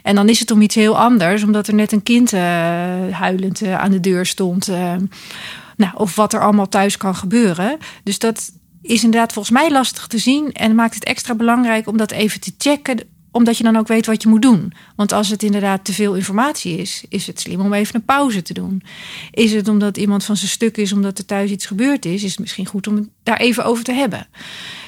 En 0.02 0.14
dan 0.14 0.28
is 0.28 0.40
het 0.40 0.50
om 0.50 0.60
iets 0.60 0.74
heel 0.74 0.98
anders. 0.98 1.42
Omdat 1.42 1.68
er 1.68 1.74
net 1.74 1.92
een 1.92 2.02
kind 2.02 2.32
uh, 2.32 2.40
huilend 3.10 3.62
uh, 3.62 3.78
aan 3.78 3.90
de 3.90 4.00
deur 4.00 4.26
stond. 4.26 4.66
nou, 5.76 5.92
of 5.94 6.14
wat 6.16 6.32
er 6.32 6.40
allemaal 6.40 6.68
thuis 6.68 6.96
kan 6.96 7.14
gebeuren. 7.14 7.78
Dus 8.04 8.18
dat 8.18 8.52
is 8.82 9.04
inderdaad 9.04 9.32
volgens 9.32 9.54
mij 9.54 9.70
lastig 9.70 10.06
te 10.06 10.18
zien. 10.18 10.52
En 10.52 10.74
maakt 10.74 10.94
het 10.94 11.04
extra 11.04 11.34
belangrijk 11.34 11.86
om 11.86 11.96
dat 11.96 12.10
even 12.10 12.40
te 12.40 12.52
checken 12.58 13.00
omdat 13.30 13.56
je 13.56 13.64
dan 13.64 13.76
ook 13.76 13.88
weet 13.88 14.06
wat 14.06 14.22
je 14.22 14.28
moet 14.28 14.42
doen. 14.42 14.72
Want 14.96 15.12
als 15.12 15.28
het 15.28 15.42
inderdaad 15.42 15.84
te 15.84 15.92
veel 15.92 16.14
informatie 16.14 16.76
is, 16.76 17.04
is 17.08 17.26
het 17.26 17.40
slim 17.40 17.60
om 17.60 17.72
even 17.72 17.94
een 17.94 18.04
pauze 18.04 18.42
te 18.42 18.52
doen. 18.52 18.82
Is 19.30 19.52
het 19.52 19.68
omdat 19.68 19.96
iemand 19.96 20.24
van 20.24 20.36
zijn 20.36 20.50
stuk 20.50 20.76
is, 20.76 20.92
omdat 20.92 21.18
er 21.18 21.26
thuis 21.26 21.50
iets 21.50 21.66
gebeurd 21.66 22.04
is, 22.04 22.22
is 22.22 22.30
het 22.30 22.40
misschien 22.40 22.66
goed 22.66 22.86
om 22.86 22.96
het 22.96 23.08
daar 23.22 23.40
even 23.40 23.64
over 23.64 23.84
te 23.84 23.92
hebben. 23.92 24.26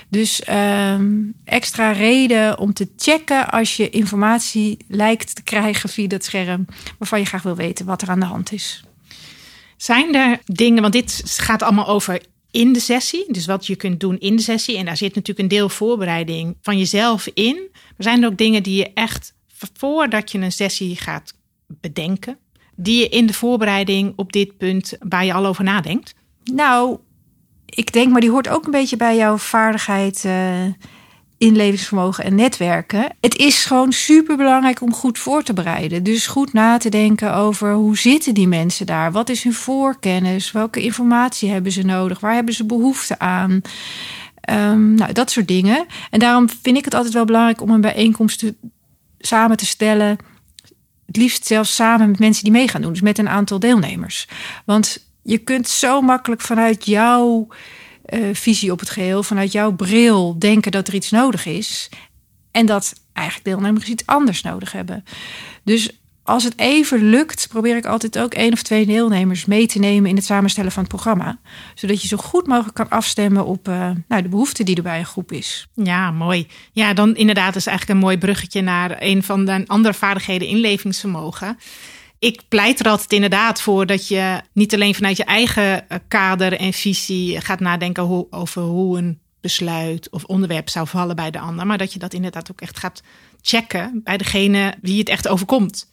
Dus 0.08 0.42
um, 0.50 1.32
extra 1.44 1.90
reden 1.90 2.58
om 2.58 2.72
te 2.72 2.88
checken 2.96 3.50
als 3.50 3.76
je 3.76 3.90
informatie 3.90 4.76
lijkt 4.88 5.34
te 5.34 5.42
krijgen 5.42 5.88
via 5.88 6.08
dat 6.08 6.24
scherm, 6.24 6.66
waarvan 6.98 7.18
je 7.18 7.24
graag 7.24 7.42
wil 7.42 7.56
weten 7.56 7.86
wat 7.86 8.02
er 8.02 8.10
aan 8.10 8.20
de 8.20 8.26
hand 8.26 8.52
is. 8.52 8.84
Zijn 9.76 10.14
er 10.14 10.38
dingen, 10.44 10.80
want 10.80 10.92
dit 10.92 11.22
gaat 11.24 11.62
allemaal 11.62 11.86
over 11.86 12.22
in 12.52 12.72
de 12.72 12.80
sessie. 12.80 13.24
Dus 13.32 13.46
wat 13.46 13.66
je 13.66 13.76
kunt 13.76 14.00
doen 14.00 14.18
in 14.18 14.36
de 14.36 14.42
sessie. 14.42 14.76
En 14.76 14.84
daar 14.84 14.96
zit 14.96 15.14
natuurlijk 15.14 15.38
een 15.38 15.56
deel 15.58 15.68
voorbereiding 15.68 16.56
van 16.60 16.78
jezelf 16.78 17.26
in. 17.34 17.68
Maar 17.72 17.94
zijn 17.96 18.22
er 18.22 18.28
ook 18.28 18.38
dingen 18.38 18.62
die 18.62 18.76
je 18.76 18.92
echt 18.92 19.34
voordat 19.72 20.32
je 20.32 20.38
een 20.38 20.52
sessie 20.52 20.96
gaat 20.96 21.34
bedenken, 21.66 22.38
die 22.76 22.98
je 22.98 23.08
in 23.08 23.26
de 23.26 23.32
voorbereiding 23.32 24.12
op 24.16 24.32
dit 24.32 24.56
punt 24.56 24.96
waar 24.98 25.24
je 25.24 25.32
al 25.32 25.46
over 25.46 25.64
nadenkt? 25.64 26.14
Nou, 26.44 26.98
ik 27.66 27.92
denk, 27.92 28.12
maar 28.12 28.20
die 28.20 28.30
hoort 28.30 28.48
ook 28.48 28.64
een 28.64 28.70
beetje 28.70 28.96
bij 28.96 29.16
jouw 29.16 29.36
vaardigheid. 29.36 30.24
Uh 30.26 30.64
inlevingsvermogen 31.42 32.24
en 32.24 32.34
netwerken. 32.34 33.06
Het 33.20 33.36
is 33.36 33.64
gewoon 33.64 33.92
super 33.92 34.36
belangrijk 34.36 34.80
om 34.80 34.94
goed 34.94 35.18
voor 35.18 35.42
te 35.42 35.52
bereiden. 35.52 36.02
Dus 36.02 36.26
goed 36.26 36.52
na 36.52 36.78
te 36.78 36.88
denken 36.88 37.34
over 37.34 37.72
hoe 37.72 37.98
zitten 37.98 38.34
die 38.34 38.48
mensen 38.48 38.86
daar? 38.86 39.12
Wat 39.12 39.28
is 39.28 39.42
hun 39.42 39.52
voorkennis? 39.52 40.52
Welke 40.52 40.82
informatie 40.82 41.50
hebben 41.50 41.72
ze 41.72 41.82
nodig? 41.82 42.20
Waar 42.20 42.34
hebben 42.34 42.54
ze 42.54 42.64
behoefte 42.64 43.18
aan? 43.18 43.60
Um, 44.50 44.94
nou, 44.94 45.12
dat 45.12 45.30
soort 45.30 45.48
dingen. 45.48 45.86
En 46.10 46.18
daarom 46.18 46.48
vind 46.62 46.76
ik 46.76 46.84
het 46.84 46.94
altijd 46.94 47.14
wel 47.14 47.24
belangrijk 47.24 47.60
om 47.60 47.70
een 47.70 47.80
bijeenkomst 47.80 48.44
samen 49.18 49.56
te 49.56 49.66
stellen. 49.66 50.18
Het 51.06 51.16
liefst 51.16 51.46
zelfs 51.46 51.74
samen 51.74 52.10
met 52.10 52.18
mensen 52.18 52.44
die 52.44 52.52
mee 52.52 52.68
gaan 52.68 52.82
doen. 52.82 52.92
Dus 52.92 53.00
met 53.00 53.18
een 53.18 53.28
aantal 53.28 53.58
deelnemers. 53.58 54.28
Want 54.64 55.06
je 55.22 55.38
kunt 55.38 55.68
zo 55.68 56.00
makkelijk 56.00 56.40
vanuit 56.40 56.86
jouw 56.86 57.48
visie 58.32 58.72
op 58.72 58.80
het 58.80 58.90
geheel, 58.90 59.22
vanuit 59.22 59.52
jouw 59.52 59.72
bril 59.72 60.38
denken 60.38 60.72
dat 60.72 60.88
er 60.88 60.94
iets 60.94 61.10
nodig 61.10 61.46
is. 61.46 61.88
En 62.50 62.66
dat 62.66 62.92
eigenlijk 63.12 63.46
deelnemers 63.46 63.86
iets 63.88 64.06
anders 64.06 64.42
nodig 64.42 64.72
hebben. 64.72 65.04
Dus 65.64 66.02
als 66.24 66.44
het 66.44 66.58
even 66.58 67.10
lukt, 67.10 67.48
probeer 67.48 67.76
ik 67.76 67.86
altijd 67.86 68.18
ook 68.18 68.34
één 68.34 68.52
of 68.52 68.62
twee 68.62 68.86
deelnemers 68.86 69.44
mee 69.44 69.66
te 69.66 69.78
nemen 69.78 70.10
in 70.10 70.16
het 70.16 70.24
samenstellen 70.24 70.72
van 70.72 70.82
het 70.82 70.92
programma. 70.92 71.38
Zodat 71.74 72.02
je 72.02 72.08
zo 72.08 72.16
goed 72.16 72.46
mogelijk 72.46 72.74
kan 72.74 72.88
afstemmen 72.88 73.46
op 73.46 73.68
uh, 73.68 73.90
nou, 74.08 74.22
de 74.22 74.28
behoefte 74.28 74.64
die 74.64 74.76
er 74.76 74.82
bij 74.82 74.98
een 74.98 75.06
groep 75.06 75.32
is. 75.32 75.68
Ja, 75.74 76.10
mooi. 76.10 76.46
Ja, 76.72 76.94
dan 76.94 77.16
inderdaad 77.16 77.56
is 77.56 77.66
eigenlijk 77.66 77.98
een 77.98 78.04
mooi 78.04 78.18
bruggetje 78.18 78.60
naar 78.60 78.96
een 78.98 79.22
van 79.22 79.44
de 79.44 79.64
andere 79.66 79.94
vaardigheden, 79.94 80.48
inlevingsvermogen 80.48 81.58
ik 82.22 82.42
pleit 82.48 82.80
er 82.80 82.88
altijd 82.88 83.12
inderdaad 83.12 83.62
voor 83.62 83.86
dat 83.86 84.08
je 84.08 84.40
niet 84.52 84.74
alleen 84.74 84.94
vanuit 84.94 85.16
je 85.16 85.24
eigen 85.24 85.88
eh, 85.88 85.98
kader 86.08 86.52
en 86.58 86.72
visie 86.72 87.40
gaat 87.40 87.60
nadenken 87.60 88.26
over 88.32 88.62
hoe 88.62 88.98
een 88.98 89.20
besluit 89.40 90.10
of 90.10 90.24
onderwerp 90.24 90.68
zou 90.68 90.86
vallen 90.86 91.16
bij 91.16 91.30
de 91.30 91.38
ander, 91.38 91.66
maar 91.66 91.78
dat 91.78 91.92
je 91.92 91.98
dat 91.98 92.14
inderdaad 92.14 92.50
ook 92.50 92.60
echt 92.60 92.78
gaat 92.78 93.02
checken 93.40 94.00
bij 94.04 94.16
degene 94.16 94.74
wie 94.82 94.98
het 94.98 95.08
echt 95.08 95.28
overkomt. 95.28 95.90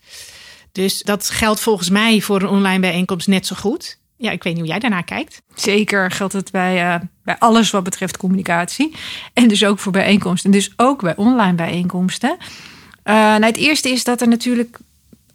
Dus 0.71 1.01
dat 1.01 1.29
geldt 1.29 1.59
volgens 1.59 1.89
mij 1.89 2.21
voor 2.21 2.41
een 2.41 2.47
online 2.47 2.79
bijeenkomst 2.79 3.27
net 3.27 3.45
zo 3.47 3.55
goed. 3.55 3.99
Ja, 4.17 4.31
ik 4.31 4.43
weet 4.43 4.53
niet 4.53 4.61
hoe 4.61 4.71
jij 4.71 4.79
daarnaar 4.79 5.03
kijkt. 5.03 5.41
Zeker 5.55 6.11
geldt 6.11 6.33
het 6.33 6.51
bij, 6.51 6.83
uh, 6.83 7.01
bij 7.23 7.37
alles 7.39 7.69
wat 7.69 7.83
betreft 7.83 8.17
communicatie. 8.17 8.95
En 9.33 9.47
dus 9.47 9.65
ook 9.65 9.79
voor 9.79 9.91
bijeenkomsten. 9.91 10.51
En 10.51 10.57
dus 10.57 10.73
ook 10.75 11.01
bij 11.01 11.15
online 11.15 11.55
bijeenkomsten. 11.55 12.37
Uh, 12.39 13.15
nou, 13.15 13.45
het 13.45 13.57
eerste 13.57 13.89
is 13.89 14.03
dat 14.03 14.21
er 14.21 14.27
natuurlijk 14.27 14.79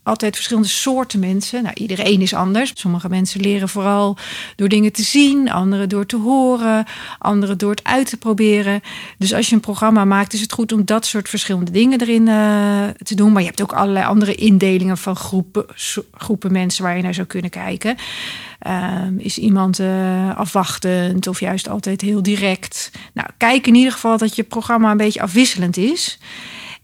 altijd 0.04 0.34
verschillende 0.34 0.68
soorten 0.68 1.20
mensen. 1.20 1.62
Nou, 1.62 1.75
iedereen 1.75 2.20
is 2.20 2.34
anders. 2.34 2.73
Sommige 2.75 3.08
mensen 3.08 3.40
leren 3.40 3.68
vooral 3.68 4.16
door 4.56 4.68
dingen 4.68 4.92
te 4.92 5.02
zien, 5.02 5.50
anderen 5.50 5.88
door 5.88 6.06
te 6.06 6.16
horen, 6.16 6.84
anderen 7.18 7.58
door 7.58 7.70
het 7.70 7.84
uit 7.84 8.08
te 8.08 8.16
proberen. 8.16 8.80
Dus 9.18 9.34
als 9.34 9.49
je 9.49 9.54
een 9.54 9.61
programma 9.61 10.04
maakt, 10.04 10.32
is 10.32 10.40
het 10.40 10.52
goed 10.52 10.73
om 10.73 10.84
dat 10.84 11.06
soort 11.06 11.28
verschillende 11.28 11.70
dingen 11.70 12.00
erin 12.00 12.26
uh, 12.26 12.88
te 13.02 13.14
doen. 13.14 13.32
Maar 13.32 13.42
je 13.42 13.49
hebt 13.49 13.62
ook 13.62 13.73
allerlei 13.73 14.06
andere 14.06 14.34
indelingen 14.34 14.99
van 14.99 15.16
groepen, 15.16 15.66
groepen 16.12 16.52
mensen 16.52 16.84
waar 16.84 16.96
je 16.96 17.02
naar 17.02 17.14
zou 17.14 17.26
kunnen 17.26 17.50
kijken. 17.50 17.96
Um, 18.66 19.18
is 19.18 19.38
iemand 19.38 19.78
uh, 19.78 20.37
afwachtend 20.37 21.26
of 21.26 21.40
juist 21.40 21.68
altijd 21.68 22.00
heel 22.00 22.23
direct? 22.23 22.90
Nou, 23.12 23.28
kijk 23.37 23.66
in 23.66 23.75
ieder 23.75 23.92
geval 23.92 24.18
dat 24.18 24.37
je 24.37 24.42
programma 24.42 24.90
een 24.90 24.96
beetje 24.96 25.20
afwisselend 25.20 25.76
is. 25.76 26.18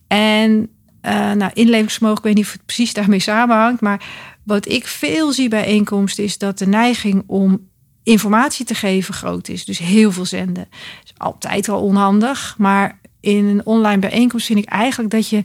En 0.07 0.69
uh, 1.03 1.33
nou, 1.33 1.51
inlevingsvermogen, 1.55 2.19
ik 2.19 2.25
weet 2.25 2.35
niet 2.35 2.45
of 2.45 2.53
het 2.53 2.65
precies 2.67 2.93
daarmee 2.93 3.21
samenhangt. 3.21 3.81
Maar 3.81 4.05
wat 4.43 4.69
ik 4.69 4.87
veel 4.87 5.33
zie 5.33 5.49
bij 5.49 5.61
bijeenkomsten 5.61 6.25
is 6.25 6.39
dat 6.39 6.59
de 6.59 6.67
neiging 6.67 7.23
om 7.27 7.69
informatie 8.03 8.67
te 8.67 8.75
geven 8.75 9.15
groot 9.15 9.49
is. 9.49 9.65
Dus 9.65 9.79
heel 9.79 10.13
veel 10.13 10.25
zenden. 10.25 10.69
Is 11.05 11.13
altijd 11.17 11.67
wel 11.67 11.81
onhandig. 11.81 12.55
Maar 12.59 13.01
in 13.21 13.45
een 13.45 13.67
online 13.67 13.99
bijeenkomst 13.99 14.47
vind 14.47 14.59
ik 14.59 14.69
eigenlijk 14.69 15.11
dat 15.11 15.29
je 15.29 15.45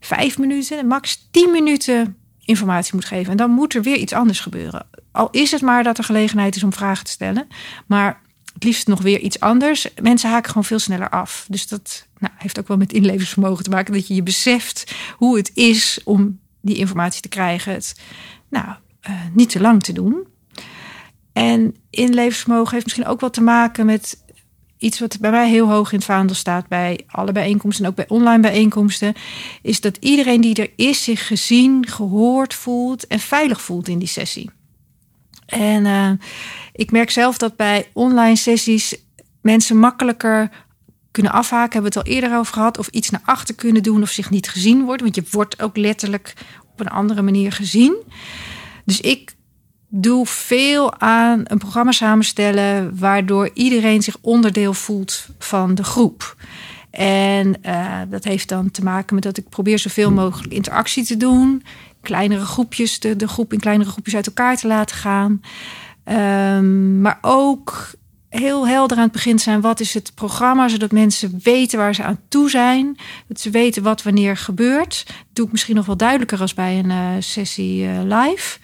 vijf 0.00 0.38
minuten, 0.38 0.86
max 0.86 1.28
tien 1.30 1.50
minuten 1.50 2.16
informatie 2.44 2.94
moet 2.94 3.04
geven. 3.04 3.30
En 3.30 3.36
dan 3.36 3.50
moet 3.50 3.74
er 3.74 3.82
weer 3.82 3.96
iets 3.96 4.12
anders 4.12 4.40
gebeuren. 4.40 4.86
Al 5.12 5.28
is 5.30 5.50
het 5.50 5.62
maar 5.62 5.82
dat 5.82 5.98
er 5.98 6.04
gelegenheid 6.04 6.56
is 6.56 6.62
om 6.62 6.72
vragen 6.72 7.04
te 7.04 7.10
stellen. 7.10 7.46
Maar 7.86 8.20
het 8.54 8.64
liefst 8.64 8.86
nog 8.86 9.02
weer 9.02 9.20
iets 9.20 9.40
anders. 9.40 9.88
Mensen 10.02 10.30
haken 10.30 10.48
gewoon 10.48 10.64
veel 10.64 10.78
sneller 10.78 11.10
af. 11.10 11.46
Dus 11.48 11.68
dat 11.68 12.05
nou, 12.18 12.32
heeft 12.36 12.58
ook 12.58 12.68
wel 12.68 12.76
met 12.76 12.92
inlevingsvermogen 12.92 13.64
te 13.64 13.70
maken. 13.70 13.92
Dat 13.92 14.06
je 14.06 14.14
je 14.14 14.22
beseft 14.22 14.94
hoe 15.16 15.36
het 15.36 15.50
is 15.54 16.00
om 16.04 16.38
die 16.60 16.76
informatie 16.76 17.22
te 17.22 17.28
krijgen. 17.28 17.72
Het 17.72 18.00
nou, 18.48 18.66
uh, 18.66 19.16
niet 19.32 19.50
te 19.50 19.60
lang 19.60 19.82
te 19.82 19.92
doen. 19.92 20.26
En 21.32 21.76
inlevingsvermogen 21.90 22.72
heeft 22.72 22.84
misschien 22.84 23.06
ook 23.06 23.20
wel 23.20 23.30
te 23.30 23.42
maken 23.42 23.86
met 23.86 24.24
iets 24.78 25.00
wat 25.00 25.18
bij 25.20 25.30
mij 25.30 25.48
heel 25.48 25.68
hoog 25.68 25.92
in 25.92 25.96
het 25.96 26.06
vaandel 26.06 26.36
staat 26.36 26.68
bij 26.68 27.00
alle 27.06 27.32
bijeenkomsten 27.32 27.84
en 27.84 27.90
ook 27.90 27.96
bij 27.96 28.08
online 28.08 28.40
bijeenkomsten, 28.42 29.14
is 29.62 29.80
dat 29.80 29.96
iedereen 29.96 30.40
die 30.40 30.54
er 30.54 30.70
is 30.76 31.04
zich 31.04 31.26
gezien, 31.26 31.86
gehoord 31.86 32.54
voelt 32.54 33.06
en 33.06 33.18
veilig 33.18 33.60
voelt 33.60 33.88
in 33.88 33.98
die 33.98 34.08
sessie. 34.08 34.50
En 35.46 35.84
uh, 35.84 36.10
ik 36.72 36.90
merk 36.90 37.10
zelf 37.10 37.38
dat 37.38 37.56
bij 37.56 37.88
online 37.92 38.36
sessies 38.36 38.96
mensen 39.40 39.78
makkelijker 39.78 40.50
kunnen 41.16 41.32
afhaken. 41.32 41.72
Hebben 41.72 41.92
we 41.92 41.98
het 41.98 42.06
al 42.06 42.14
eerder 42.14 42.38
over 42.38 42.54
gehad. 42.54 42.78
Of 42.78 42.88
iets 42.88 43.10
naar 43.10 43.20
achter 43.24 43.54
kunnen 43.54 43.82
doen 43.82 44.02
of 44.02 44.10
zich 44.10 44.30
niet 44.30 44.48
gezien 44.48 44.84
worden. 44.84 45.02
Want 45.02 45.14
je 45.14 45.24
wordt 45.30 45.62
ook 45.62 45.76
letterlijk 45.76 46.32
op 46.72 46.80
een 46.80 46.88
andere 46.88 47.22
manier 47.22 47.52
gezien. 47.52 47.96
Dus 48.84 49.00
ik 49.00 49.34
doe 49.88 50.26
veel 50.26 51.00
aan 51.00 51.40
een 51.44 51.58
programma 51.58 51.92
samenstellen 51.92 52.98
waardoor 52.98 53.50
iedereen 53.54 54.02
zich 54.02 54.16
onderdeel 54.20 54.74
voelt 54.74 55.26
van 55.38 55.74
de 55.74 55.84
groep. 55.84 56.36
En 56.90 57.54
uh, 57.66 58.00
dat 58.08 58.24
heeft 58.24 58.48
dan 58.48 58.70
te 58.70 58.82
maken 58.82 59.14
met 59.14 59.24
dat 59.24 59.36
ik 59.36 59.48
probeer 59.48 59.78
zoveel 59.78 60.12
mogelijk 60.12 60.52
interactie 60.52 61.04
te 61.04 61.16
doen. 61.16 61.62
Kleinere 62.00 62.44
groepjes, 62.44 63.00
de, 63.00 63.16
de 63.16 63.28
groep 63.28 63.52
in 63.52 63.60
kleinere 63.60 63.90
groepjes 63.90 64.14
uit 64.14 64.26
elkaar 64.26 64.56
te 64.56 64.66
laten 64.66 64.96
gaan. 64.96 65.40
Um, 66.58 67.00
maar 67.00 67.18
ook 67.20 67.90
heel 68.38 68.68
helder 68.68 68.96
aan 68.96 69.02
het 69.02 69.12
begin 69.12 69.38
zijn. 69.38 69.60
Wat 69.60 69.80
is 69.80 69.94
het 69.94 70.12
programma? 70.14 70.68
Zodat 70.68 70.92
mensen 70.92 71.40
weten 71.42 71.78
waar 71.78 71.94
ze 71.94 72.02
aan 72.02 72.20
toe 72.28 72.50
zijn. 72.50 72.96
Dat 73.28 73.40
ze 73.40 73.50
weten 73.50 73.82
wat 73.82 74.02
wanneer 74.02 74.36
gebeurt. 74.36 75.04
Dat 75.06 75.16
doe 75.32 75.46
ik 75.46 75.52
misschien 75.52 75.74
nog 75.74 75.86
wel 75.86 75.96
duidelijker 75.96 76.40
als 76.40 76.54
bij 76.54 76.78
een 76.78 76.90
uh, 76.90 77.08
sessie 77.18 77.84
uh, 77.84 78.00
live. 78.02 78.58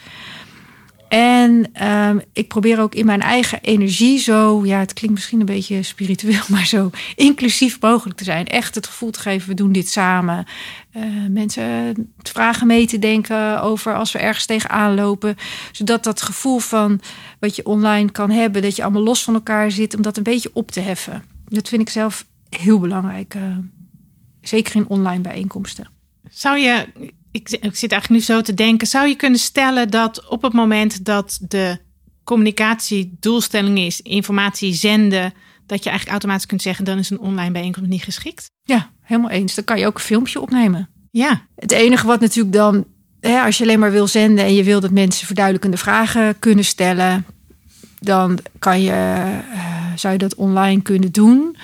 En 1.13 1.85
um, 1.89 2.23
ik 2.33 2.49
probeer 2.49 2.81
ook 2.81 2.95
in 2.95 3.07
mijn 3.07 3.21
eigen 3.21 3.61
energie 3.61 4.19
zo, 4.19 4.65
ja, 4.65 4.79
het 4.79 4.93
klinkt 4.93 5.17
misschien 5.17 5.41
een 5.41 5.47
beetje 5.47 5.83
spiritueel, 5.83 6.43
maar 6.49 6.67
zo 6.67 6.91
inclusief 7.15 7.81
mogelijk 7.81 8.19
te 8.19 8.25
zijn. 8.25 8.47
Echt 8.47 8.75
het 8.75 8.87
gevoel 8.87 9.11
te 9.11 9.21
geven, 9.21 9.49
we 9.49 9.55
doen 9.55 9.73
dit 9.73 9.89
samen. 9.89 10.45
Uh, 10.97 11.05
mensen 11.29 11.95
vragen 12.23 12.67
mee 12.67 12.87
te 12.87 12.99
denken 12.99 13.63
over 13.63 13.95
als 13.95 14.13
we 14.13 14.19
ergens 14.19 14.47
tegenaan 14.47 14.95
lopen. 14.95 15.37
Zodat 15.73 16.05
dat 16.05 16.23
gevoel 16.23 16.59
van 16.59 17.01
wat 17.39 17.57
je 17.57 17.67
online 17.67 18.11
kan 18.11 18.31
hebben, 18.31 18.63
dat 18.63 18.77
je 18.77 18.83
allemaal 18.83 19.03
los 19.03 19.25
van 19.25 19.35
elkaar 19.35 19.71
zit, 19.71 19.97
om 19.97 20.03
dat 20.03 20.17
een 20.17 20.23
beetje 20.23 20.51
op 20.53 20.71
te 20.71 20.81
heffen. 20.81 21.25
Dat 21.45 21.69
vind 21.69 21.83
ik 21.83 21.89
zelf 21.89 22.27
heel 22.49 22.79
belangrijk. 22.79 23.35
Uh, 23.35 23.57
zeker 24.41 24.77
in 24.77 24.89
online 24.89 25.23
bijeenkomsten. 25.23 25.89
Zou 26.31 26.59
je 26.59 26.87
ik, 27.33 27.51
ik 27.51 27.77
zit 27.77 27.93
eigenlijk 27.93 28.09
nu 28.09 28.21
zo 28.21 28.41
te 28.41 28.55
denken, 28.55 28.87
zou 28.87 29.09
je 29.09 29.15
kunnen 29.15 29.39
stellen 29.39 29.91
dat 29.91 30.29
op 30.29 30.43
het 30.43 30.53
moment 30.53 31.05
dat 31.05 31.39
de 31.49 31.79
communicatie 32.25 33.17
doelstelling 33.21 33.79
is, 33.79 34.01
informatie 34.01 34.75
zenden, 34.75 35.33
dat 35.67 35.83
je 35.83 35.91
eigenlijk 35.91 36.09
automatisch 36.09 36.47
kunt 36.47 36.63
zeggen, 36.63 36.85
dan 36.85 36.99
is 36.99 37.11
een 37.11 37.21
online 37.21 37.51
bijeenkomst 37.51 37.91
niet 37.91 38.03
geschikt? 38.03 38.51
Ja, 38.63 38.91
helemaal 39.01 39.31
eens. 39.31 39.55
Dan 39.55 39.65
kan 39.65 39.79
je 39.79 39.87
ook 39.87 39.95
een 39.95 40.01
filmpje 40.01 40.41
opnemen. 40.41 40.89
Ja. 41.11 41.47
Het 41.57 41.71
enige 41.73 42.07
wat 42.07 42.21
natuurlijk 42.21 42.55
dan, 42.55 42.85
hè, 43.21 43.41
als 43.41 43.59
je 43.59 43.65
alleen 43.65 43.79
maar 43.79 43.91
wil 43.91 44.07
zenden 44.07 44.45
en 44.45 44.55
je 44.55 44.65
wil 44.65 44.81
dat 44.81 44.91
mensen 44.91 45.27
verduidelijkende 45.27 45.77
vragen 45.77 46.39
kunnen 46.39 46.65
stellen, 46.65 47.25
dan 48.01 48.39
kan 48.59 48.81
je, 48.83 48.91
uh, 48.91 49.93
zou 49.97 50.13
je 50.13 50.19
dat 50.19 50.35
online 50.35 50.83
kunnen 50.83 51.13
doen. 51.13 51.57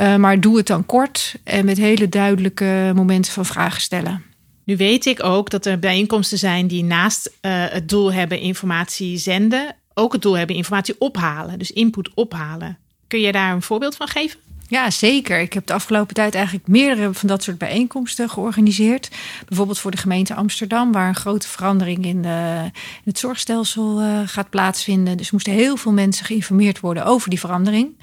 Uh, 0.00 0.16
maar 0.16 0.40
doe 0.40 0.56
het 0.56 0.66
dan 0.66 0.86
kort 0.86 1.34
en 1.44 1.64
met 1.64 1.76
hele 1.76 2.08
duidelijke 2.08 2.92
momenten 2.94 3.32
van 3.32 3.46
vragen 3.46 3.80
stellen. 3.80 4.22
Nu 4.64 4.76
weet 4.76 5.06
ik 5.06 5.22
ook 5.22 5.50
dat 5.50 5.66
er 5.66 5.78
bijeenkomsten 5.78 6.38
zijn 6.38 6.66
die 6.66 6.84
naast 6.84 7.26
uh, 7.26 7.64
het 7.68 7.88
doel 7.88 8.12
hebben 8.12 8.40
informatie 8.40 9.18
zenden, 9.18 9.76
ook 9.94 10.12
het 10.12 10.22
doel 10.22 10.36
hebben 10.36 10.56
informatie 10.56 10.94
ophalen, 10.98 11.58
dus 11.58 11.70
input 11.70 12.14
ophalen. 12.14 12.78
Kun 13.06 13.20
je 13.20 13.32
daar 13.32 13.52
een 13.52 13.62
voorbeeld 13.62 13.96
van 13.96 14.08
geven? 14.08 14.51
Ja, 14.72 14.90
zeker. 14.90 15.40
Ik 15.40 15.52
heb 15.52 15.66
de 15.66 15.72
afgelopen 15.72 16.14
tijd 16.14 16.34
eigenlijk 16.34 16.66
meerdere 16.66 17.14
van 17.14 17.28
dat 17.28 17.42
soort 17.42 17.58
bijeenkomsten 17.58 18.30
georganiseerd. 18.30 19.10
Bijvoorbeeld 19.48 19.78
voor 19.78 19.90
de 19.90 19.96
gemeente 19.96 20.34
Amsterdam, 20.34 20.92
waar 20.92 21.08
een 21.08 21.14
grote 21.14 21.48
verandering 21.48 22.04
in, 22.04 22.22
de, 22.22 22.60
in 22.74 23.02
het 23.04 23.18
zorgstelsel 23.18 24.02
uh, 24.02 24.20
gaat 24.26 24.50
plaatsvinden. 24.50 25.16
Dus 25.16 25.30
moesten 25.30 25.52
heel 25.52 25.76
veel 25.76 25.92
mensen 25.92 26.26
geïnformeerd 26.26 26.80
worden 26.80 27.04
over 27.04 27.30
die 27.30 27.38
verandering. 27.38 27.96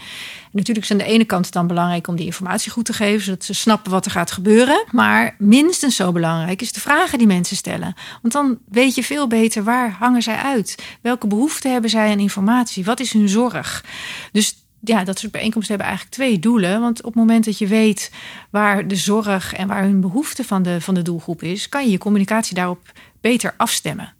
Natuurlijk 0.51 0.85
is 0.85 0.91
aan 0.91 0.97
de 0.97 1.03
ene 1.03 1.25
kant 1.25 1.45
het 1.45 1.53
dan 1.53 1.67
belangrijk 1.67 2.07
om 2.07 2.15
die 2.15 2.25
informatie 2.25 2.71
goed 2.71 2.85
te 2.85 2.93
geven, 2.93 3.23
zodat 3.23 3.43
ze 3.43 3.53
snappen 3.53 3.91
wat 3.91 4.05
er 4.05 4.11
gaat 4.11 4.31
gebeuren. 4.31 4.85
Maar 4.91 5.35
minstens 5.37 5.95
zo 5.95 6.11
belangrijk 6.11 6.61
is 6.61 6.71
de 6.71 6.79
vragen 6.79 7.17
die 7.17 7.27
mensen 7.27 7.55
stellen. 7.57 7.93
Want 8.21 8.33
dan 8.33 8.57
weet 8.67 8.95
je 8.95 9.03
veel 9.03 9.27
beter 9.27 9.63
waar 9.63 9.95
hangen 9.99 10.21
zij 10.21 10.37
uit? 10.37 10.75
Welke 11.01 11.27
behoeften 11.27 11.71
hebben 11.71 11.89
zij 11.89 12.11
aan 12.11 12.19
informatie? 12.19 12.85
Wat 12.85 12.99
is 12.99 13.13
hun 13.13 13.29
zorg? 13.29 13.85
Dus 14.31 14.67
ja, 14.81 15.03
dat 15.03 15.19
soort 15.19 15.31
bijeenkomsten 15.31 15.75
hebben 15.75 15.87
eigenlijk 15.87 16.17
twee 16.17 16.39
doelen. 16.39 16.81
Want 16.81 16.99
op 16.99 17.05
het 17.05 17.15
moment 17.15 17.45
dat 17.45 17.57
je 17.57 17.67
weet 17.67 18.11
waar 18.49 18.87
de 18.87 18.95
zorg 18.95 19.53
en 19.53 19.67
waar 19.67 19.83
hun 19.83 20.01
behoefte 20.01 20.43
van 20.43 20.63
de, 20.63 20.81
van 20.81 20.93
de 20.93 21.01
doelgroep 21.01 21.43
is, 21.43 21.69
kan 21.69 21.85
je 21.85 21.91
je 21.91 21.97
communicatie 21.97 22.55
daarop 22.55 22.91
beter 23.21 23.53
afstemmen. 23.57 24.13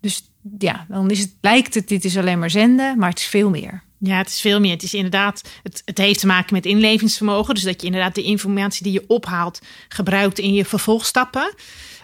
Dus 0.00 0.30
ja, 0.58 0.86
dan 0.88 1.10
is 1.10 1.18
het, 1.18 1.34
lijkt 1.40 1.74
het, 1.74 1.88
dit 1.88 2.04
is 2.04 2.16
alleen 2.16 2.38
maar 2.38 2.50
zenden, 2.50 2.98
maar 2.98 3.08
het 3.08 3.18
is 3.18 3.26
veel 3.26 3.50
meer. 3.50 3.82
Ja, 3.98 4.16
het 4.16 4.28
is 4.28 4.40
veel 4.40 4.60
meer. 4.60 4.72
Het 4.72 4.82
is 4.82 4.94
inderdaad, 4.94 5.42
het, 5.62 5.82
het 5.84 5.98
heeft 5.98 6.20
te 6.20 6.26
maken 6.26 6.54
met 6.54 6.66
inlevingsvermogen. 6.66 7.54
Dus 7.54 7.62
dat 7.62 7.80
je 7.80 7.86
inderdaad 7.86 8.14
de 8.14 8.22
informatie 8.22 8.82
die 8.82 8.92
je 8.92 9.04
ophaalt 9.06 9.60
gebruikt 9.88 10.38
in 10.38 10.52
je 10.52 10.64
vervolgstappen. 10.64 11.54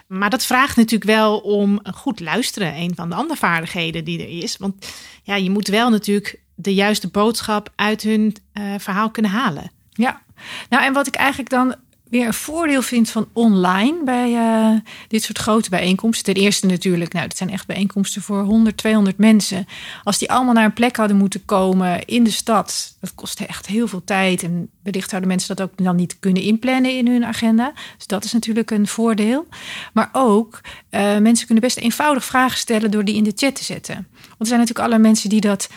Maar 0.07 0.29
dat 0.29 0.45
vraagt 0.45 0.75
natuurlijk 0.75 1.11
wel 1.11 1.37
om 1.37 1.79
goed 1.93 2.19
luisteren. 2.19 2.75
Een 2.75 2.95
van 2.95 3.09
de 3.09 3.15
andere 3.15 3.39
vaardigheden 3.39 4.03
die 4.03 4.19
er 4.19 4.43
is. 4.43 4.57
Want 4.57 4.87
ja, 5.23 5.35
je 5.35 5.49
moet 5.49 5.67
wel 5.67 5.89
natuurlijk 5.89 6.39
de 6.61 6.73
juiste 6.73 7.07
boodschap 7.07 7.71
uit 7.75 8.01
hun 8.01 8.35
uh, 8.53 8.73
verhaal 8.77 9.09
kunnen 9.09 9.31
halen. 9.31 9.71
Ja, 9.89 10.21
nou 10.69 10.83
en 10.83 10.93
wat 10.93 11.07
ik 11.07 11.15
eigenlijk 11.15 11.49
dan 11.49 11.75
weer 12.09 12.25
een 12.25 12.33
voordeel 12.33 12.81
vind 12.81 13.09
van 13.09 13.27
online 13.33 14.03
bij 14.03 14.31
uh, 14.31 14.79
dit 15.07 15.23
soort 15.23 15.37
grote 15.37 15.69
bijeenkomsten. 15.69 16.33
Ten 16.33 16.43
eerste 16.43 16.65
natuurlijk, 16.65 17.13
nou, 17.13 17.27
dat 17.27 17.37
zijn 17.37 17.49
echt 17.49 17.67
bijeenkomsten 17.67 18.21
voor 18.21 18.43
100, 18.43 18.77
200 18.77 19.17
mensen. 19.17 19.65
Als 20.03 20.17
die 20.17 20.31
allemaal 20.31 20.53
naar 20.53 20.65
een 20.65 20.73
plek 20.73 20.95
hadden 20.95 21.17
moeten 21.17 21.45
komen 21.45 22.05
in 22.05 22.23
de 22.23 22.31
stad, 22.31 22.95
dat 22.99 23.15
kostte 23.15 23.45
echt 23.45 23.65
heel 23.65 23.87
veel 23.87 24.03
tijd. 24.03 24.43
En 24.43 24.69
wellicht 24.83 25.09
zouden 25.09 25.29
mensen 25.29 25.55
dat 25.55 25.69
ook 25.69 25.85
dan 25.85 25.95
niet 25.95 26.19
kunnen 26.19 26.43
inplannen 26.43 26.97
in 26.97 27.07
hun 27.07 27.25
agenda. 27.25 27.73
Dus 27.97 28.07
dat 28.07 28.23
is 28.23 28.33
natuurlijk 28.33 28.71
een 28.71 28.87
voordeel. 28.87 29.47
Maar 29.93 30.09
ook, 30.11 30.61
uh, 30.91 31.17
mensen 31.17 31.45
kunnen 31.45 31.63
best 31.63 31.77
eenvoudig 31.77 32.25
vragen 32.25 32.57
stellen 32.57 32.91
door 32.91 33.05
die 33.05 33.15
in 33.15 33.23
de 33.23 33.33
chat 33.35 33.55
te 33.55 33.63
zetten. 33.63 33.95
Want 33.95 34.39
er 34.39 34.47
zijn 34.47 34.59
natuurlijk 34.59 34.87
alle 34.87 34.99
mensen 34.99 35.29
die 35.29 35.41
dat 35.41 35.69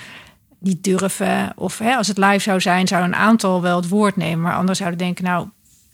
niet 0.63 0.85
durven. 0.85 1.53
Of 1.57 1.79
hè, 1.79 1.97
als 1.97 2.09
het 2.09 2.19
live 2.19 2.39
zou 2.39 2.61
zijn, 2.61 2.89
zou 2.89 3.05
een 3.05 3.15
aantal 3.15 3.63
wel 3.63 3.77
het 3.77 3.89
woord 3.89 4.17
nemen. 4.17 4.41
Maar 4.41 4.53
anderen 4.53 4.77
zouden 4.77 4.99
denken, 4.99 5.25
nou, 5.25 5.49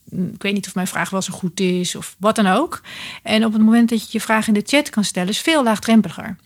mm, 0.04 0.30
ik 0.34 0.42
weet 0.42 0.54
niet 0.54 0.66
of 0.66 0.74
mijn 0.74 0.86
vraag 0.86 1.10
wel 1.10 1.22
zo 1.22 1.32
goed 1.32 1.60
is 1.60 1.94
of 1.94 2.16
wat 2.18 2.36
dan 2.36 2.46
ook. 2.46 2.80
En 3.22 3.44
op 3.44 3.52
het 3.52 3.62
moment 3.62 3.88
dat 3.88 4.02
je 4.02 4.08
je 4.10 4.20
vraag 4.20 4.48
in 4.48 4.54
de 4.54 4.62
chat 4.66 4.90
kan 4.90 5.04
stellen, 5.04 5.28
is 5.28 5.40
veel 5.40 5.62
laagdrempeliger. 5.62 6.36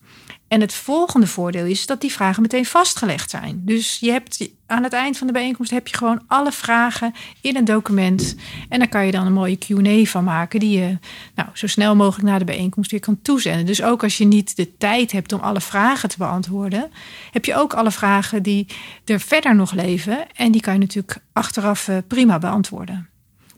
En 0.53 0.61
het 0.61 0.75
volgende 0.75 1.27
voordeel 1.27 1.65
is 1.65 1.87
dat 1.87 2.01
die 2.01 2.13
vragen 2.13 2.43
meteen 2.43 2.67
vastgelegd 2.67 3.31
zijn. 3.31 3.63
Dus 3.65 3.99
je 4.01 4.11
hebt 4.11 4.49
aan 4.67 4.83
het 4.83 4.93
eind 4.93 5.19
van 5.19 5.27
de 5.27 5.33
bijeenkomst 5.33 5.71
heb 5.71 5.89
je 5.89 5.97
gewoon 5.97 6.23
alle 6.27 6.53
vragen 6.53 7.15
in 7.41 7.57
een 7.57 7.65
document. 7.65 8.37
En 8.69 8.79
daar 8.79 8.89
kan 8.89 9.07
je 9.07 9.13
dan 9.13 9.27
een 9.27 9.33
mooie 9.33 9.59
QA 9.59 10.05
van 10.05 10.25
maken, 10.25 10.61
die 10.61 10.79
je 10.79 10.99
nou, 11.35 11.49
zo 11.53 11.67
snel 11.67 11.97
mogelijk 11.97 12.29
na 12.29 12.39
de 12.39 12.45
bijeenkomst 12.45 12.91
weer 12.91 13.01
kan 13.01 13.23
toezenden. 13.23 13.67
Dus 13.67 13.83
ook 13.83 14.03
als 14.03 14.19
je 14.19 14.25
niet 14.25 14.57
de 14.57 14.77
tijd 14.77 15.13
hebt 15.13 15.33
om 15.33 15.41
alle 15.41 15.61
vragen 15.61 16.09
te 16.09 16.19
beantwoorden, 16.19 16.91
heb 17.31 17.45
je 17.45 17.55
ook 17.55 17.75
alle 17.75 17.91
vragen 17.91 18.43
die 18.43 18.67
er 19.05 19.21
verder 19.21 19.55
nog 19.55 19.73
leven. 19.73 20.27
En 20.35 20.53
die 20.53 20.61
kan 20.61 20.73
je 20.73 20.81
natuurlijk 20.81 21.19
achteraf 21.33 21.89
eh, 21.89 21.97
prima 22.09 22.39
beantwoorden. 22.39 23.09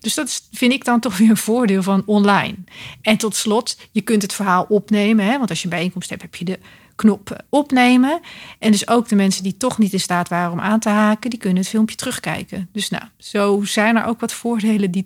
Dus 0.01 0.15
dat 0.15 0.49
vind 0.53 0.73
ik 0.73 0.85
dan 0.85 1.01
toch 1.01 1.17
weer 1.19 1.31
een 1.31 1.37
voordeel 1.37 1.83
van 1.83 2.03
online. 2.07 2.57
En 3.03 3.17
tot 3.17 3.37
slot, 3.37 3.79
je 3.91 4.01
kunt 4.01 4.23
het 4.23 4.33
verhaal 4.33 4.67
opnemen. 4.69 5.25
Hè? 5.25 5.39
Want 5.39 5.51
als 5.51 5.59
je 5.59 5.65
een 5.65 5.71
bijeenkomst 5.71 6.11
hebt, 6.11 6.23
heb 6.23 6.35
je 6.35 6.45
de 6.45 6.59
knop 6.95 7.45
opnemen. 7.49 8.21
En 8.59 8.71
dus 8.71 8.89
ook 8.89 9.09
de 9.09 9.17
mensen 9.17 9.43
die 9.43 9.57
toch 9.57 9.79
niet 9.79 9.93
in 9.93 10.01
staat 10.01 10.29
waren 10.29 10.53
om 10.53 10.61
aan 10.61 10.81
te 10.81 10.89
haken, 10.89 11.31
die 11.31 11.39
kunnen 11.39 11.59
het 11.59 11.69
filmpje 11.69 11.97
terugkijken. 11.97 12.69
Dus 12.73 12.91
nou, 12.91 13.05
zo 13.19 13.63
zijn 13.65 13.97
er 13.97 14.05
ook 14.05 14.21
wat 14.21 14.33
voordelen 14.33 14.91
die, 14.91 15.05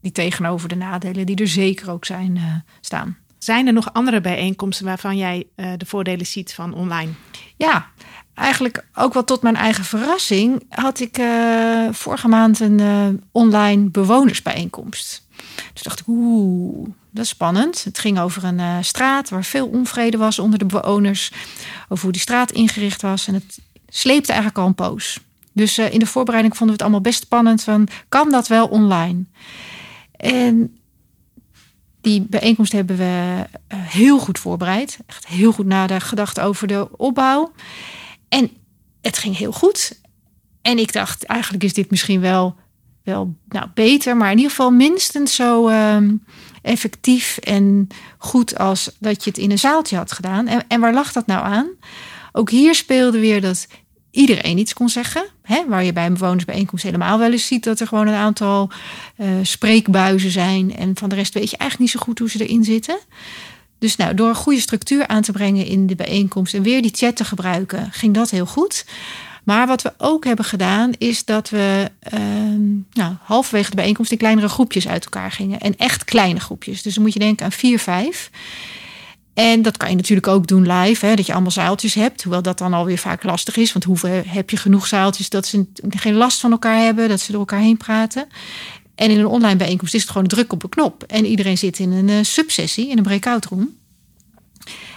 die 0.00 0.12
tegenover 0.12 0.68
de 0.68 0.76
nadelen, 0.76 1.26
die 1.26 1.36
er 1.36 1.48
zeker 1.48 1.90
ook 1.90 2.04
zijn, 2.04 2.36
uh, 2.36 2.54
staan. 2.80 3.16
Zijn 3.38 3.66
er 3.66 3.72
nog 3.72 3.92
andere 3.92 4.20
bijeenkomsten 4.20 4.86
waarvan 4.86 5.16
jij 5.16 5.46
uh, 5.56 5.72
de 5.76 5.86
voordelen 5.86 6.26
ziet 6.26 6.54
van 6.54 6.74
online? 6.74 7.10
Ja, 7.56 7.86
eigenlijk 8.34 8.86
ook 8.94 9.14
wel 9.14 9.24
tot 9.24 9.42
mijn 9.42 9.56
eigen 9.56 9.84
verrassing 9.84 10.62
had 10.68 11.00
ik 11.00 11.18
uh, 11.18 11.88
vorige 11.90 12.28
maand 12.28 12.60
een 12.60 13.22
online 13.32 13.90
bewonersbijeenkomst. 13.90 15.25
Dus 15.72 15.82
dacht 15.82 16.00
ik, 16.00 16.06
oeh, 16.08 16.88
dat 17.10 17.24
is 17.24 17.30
spannend. 17.30 17.84
Het 17.84 17.98
ging 17.98 18.18
over 18.18 18.44
een 18.44 18.58
uh, 18.58 18.76
straat 18.80 19.28
waar 19.28 19.44
veel 19.44 19.66
onvrede 19.66 20.16
was 20.16 20.38
onder 20.38 20.58
de 20.58 20.66
bewoners. 20.66 21.32
Over 21.88 22.04
hoe 22.04 22.12
die 22.12 22.20
straat 22.20 22.52
ingericht 22.52 23.02
was. 23.02 23.26
En 23.26 23.34
het 23.34 23.58
sleepte 23.88 24.32
eigenlijk 24.32 24.60
al 24.60 24.66
een 24.66 24.74
poos. 24.74 25.20
Dus 25.52 25.78
uh, 25.78 25.92
in 25.92 25.98
de 25.98 26.06
voorbereiding 26.06 26.56
vonden 26.56 26.76
we 26.76 26.82
het 26.82 26.92
allemaal 26.92 27.10
best 27.10 27.22
spannend. 27.22 27.62
Van, 27.62 27.88
kan 28.08 28.30
dat 28.30 28.48
wel 28.48 28.66
online? 28.66 29.24
En 30.16 30.78
die 32.00 32.26
bijeenkomst 32.28 32.72
hebben 32.72 32.96
we 32.96 33.34
uh, 33.68 33.78
heel 33.80 34.18
goed 34.18 34.38
voorbereid. 34.38 34.98
Echt 35.06 35.26
heel 35.26 35.52
goed 35.52 35.66
nagedacht 35.66 36.40
over 36.40 36.66
de 36.66 36.88
opbouw. 36.96 37.52
En 38.28 38.50
het 39.00 39.18
ging 39.18 39.36
heel 39.36 39.52
goed. 39.52 40.00
En 40.62 40.78
ik 40.78 40.92
dacht, 40.92 41.24
eigenlijk 41.24 41.64
is 41.64 41.74
dit 41.74 41.90
misschien 41.90 42.20
wel 42.20 42.56
wel 43.06 43.34
nou, 43.48 43.66
beter, 43.74 44.16
maar 44.16 44.30
in 44.30 44.36
ieder 44.36 44.50
geval 44.50 44.70
minstens 44.70 45.34
zo 45.34 45.68
uh, 45.68 45.96
effectief 46.62 47.38
en 47.38 47.88
goed 48.18 48.58
als 48.58 48.90
dat 48.98 49.24
je 49.24 49.30
het 49.30 49.38
in 49.38 49.50
een 49.50 49.58
zaaltje 49.58 49.96
had 49.96 50.12
gedaan. 50.12 50.46
En, 50.46 50.64
en 50.68 50.80
waar 50.80 50.94
lag 50.94 51.12
dat 51.12 51.26
nou 51.26 51.44
aan? 51.44 51.68
Ook 52.32 52.50
hier 52.50 52.74
speelde 52.74 53.18
weer 53.20 53.40
dat 53.40 53.66
iedereen 54.10 54.58
iets 54.58 54.72
kon 54.72 54.88
zeggen. 54.88 55.24
Hè, 55.42 55.64
waar 55.68 55.84
je 55.84 55.92
bij 55.92 56.06
een 56.06 56.12
bewonersbijeenkomst 56.12 56.84
helemaal 56.84 57.18
wel 57.18 57.32
eens 57.32 57.46
ziet 57.46 57.64
dat 57.64 57.80
er 57.80 57.86
gewoon 57.86 58.06
een 58.06 58.14
aantal 58.14 58.70
uh, 59.16 59.28
spreekbuizen 59.42 60.30
zijn. 60.30 60.76
En 60.76 60.96
van 60.96 61.08
de 61.08 61.14
rest 61.14 61.34
weet 61.34 61.50
je 61.50 61.56
eigenlijk 61.56 61.90
niet 61.90 62.00
zo 62.00 62.06
goed 62.06 62.18
hoe 62.18 62.30
ze 62.30 62.46
erin 62.46 62.64
zitten. 62.64 62.98
Dus 63.78 63.96
nou, 63.96 64.14
door 64.14 64.28
een 64.28 64.34
goede 64.34 64.60
structuur 64.60 65.06
aan 65.06 65.22
te 65.22 65.32
brengen 65.32 65.66
in 65.66 65.86
de 65.86 65.94
bijeenkomst 65.94 66.54
en 66.54 66.62
weer 66.62 66.82
die 66.82 66.94
chat 66.94 67.16
te 67.16 67.24
gebruiken, 67.24 67.88
ging 67.92 68.14
dat 68.14 68.30
heel 68.30 68.46
goed. 68.46 68.84
Maar 69.46 69.66
wat 69.66 69.82
we 69.82 69.92
ook 69.98 70.24
hebben 70.24 70.44
gedaan, 70.44 70.92
is 70.98 71.24
dat 71.24 71.50
we 71.50 71.90
uh, 72.14 72.20
nou, 72.92 73.14
halverwege 73.22 73.70
de 73.70 73.76
bijeenkomst 73.76 74.12
in 74.12 74.18
kleinere 74.18 74.48
groepjes 74.48 74.88
uit 74.88 75.04
elkaar 75.04 75.30
gingen. 75.30 75.60
En 75.60 75.76
echt 75.76 76.04
kleine 76.04 76.40
groepjes. 76.40 76.82
Dus 76.82 76.94
dan 76.94 77.02
moet 77.02 77.12
je 77.12 77.18
denken 77.18 77.44
aan 77.44 77.52
vier, 77.52 77.78
vijf. 77.78 78.30
En 79.34 79.62
dat 79.62 79.76
kan 79.76 79.90
je 79.90 79.96
natuurlijk 79.96 80.26
ook 80.26 80.46
doen 80.46 80.72
live, 80.72 81.06
hè, 81.06 81.14
dat 81.14 81.26
je 81.26 81.32
allemaal 81.32 81.50
zaaltjes 81.50 81.94
hebt. 81.94 82.22
Hoewel 82.22 82.42
dat 82.42 82.58
dan 82.58 82.72
alweer 82.72 82.98
vaak 82.98 83.22
lastig 83.22 83.56
is. 83.56 83.72
Want 83.72 83.84
hoeveel 83.84 84.22
heb 84.26 84.50
je 84.50 84.56
genoeg 84.56 84.86
zaaltjes 84.86 85.28
dat 85.28 85.46
ze 85.46 85.66
geen 85.88 86.14
last 86.14 86.40
van 86.40 86.50
elkaar 86.50 86.78
hebben, 86.78 87.08
dat 87.08 87.20
ze 87.20 87.30
door 87.30 87.40
elkaar 87.40 87.60
heen 87.60 87.76
praten. 87.76 88.26
En 88.94 89.10
in 89.10 89.18
een 89.18 89.26
online 89.26 89.56
bijeenkomst 89.56 89.94
is 89.94 90.02
het 90.02 90.10
gewoon 90.10 90.26
druk 90.26 90.52
op 90.52 90.62
een 90.62 90.68
knop. 90.68 91.02
En 91.02 91.26
iedereen 91.26 91.58
zit 91.58 91.78
in 91.78 91.92
een 91.92 92.08
uh, 92.08 92.18
subsessie, 92.22 92.88
in 92.88 92.96
een 92.96 93.02
breakout 93.02 93.44
room. 93.44 93.76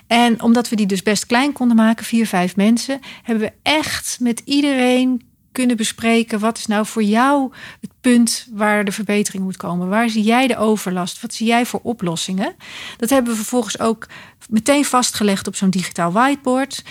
En 0.10 0.42
omdat 0.42 0.70
we 0.70 0.76
die 0.76 0.86
dus 0.86 1.04
best 1.04 1.26
klein 1.26 1.54
konden 1.54 1.76
maken, 1.76 2.06
vier, 2.06 2.28
vijf 2.28 2.56
mensen, 2.56 3.00
hebben 3.24 3.44
we 3.44 3.54
echt 3.64 4.18
met 4.20 4.42
iedereen 4.46 5.22
kunnen 5.52 5.78
bespreken. 5.78 6.40
Wat 6.40 6.58
is 6.58 6.66
nou 6.66 6.86
voor 6.86 7.04
jou 7.04 7.54
het 7.82 7.92
punt 8.02 8.48
waar 8.52 8.86
de 8.86 8.92
verbetering 8.92 9.44
moet 9.44 9.58
komen? 9.58 9.90
Waar 9.90 10.10
zie 10.10 10.24
jij 10.24 10.48
de 10.48 10.58
overlast? 10.58 11.22
Wat 11.22 11.34
zie 11.34 11.48
jij 11.48 11.66
voor 11.66 11.80
oplossingen? 11.84 12.56
Dat 12.98 13.10
hebben 13.10 13.32
we 13.32 13.38
vervolgens 13.38 13.80
ook 13.80 14.08
meteen 14.50 14.86
vastgelegd 14.86 15.48
op 15.48 15.56
zo'n 15.56 15.70
digitaal 15.70 16.12
whiteboard. 16.12 16.84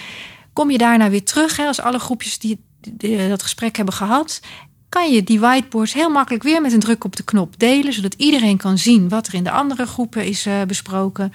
Kom 0.53 0.71
je 0.71 0.79
daarna 0.79 1.11
weer 1.11 1.25
terug, 1.25 1.57
hè, 1.57 1.67
als 1.67 1.81
alle 1.81 1.99
groepjes 1.99 2.39
die, 2.39 2.65
die, 2.81 3.29
dat 3.29 3.43
gesprek 3.43 3.77
hebben 3.77 3.95
gehad, 3.95 4.41
kan 4.89 5.13
je 5.13 5.23
die 5.23 5.41
whiteboards 5.41 5.93
heel 5.93 6.11
makkelijk 6.11 6.43
weer 6.43 6.61
met 6.61 6.73
een 6.73 6.81
druk 6.81 7.05
op 7.05 7.17
de 7.17 7.25
knop 7.25 7.59
delen, 7.59 7.93
zodat 7.93 8.15
iedereen 8.15 8.57
kan 8.57 8.79
zien 8.79 9.09
wat 9.09 9.27
er 9.27 9.35
in 9.35 9.45
de 9.45 9.51
andere 9.51 9.87
groepen 9.87 10.25
is 10.25 10.47
uh, 10.47 10.63
besproken. 10.63 11.33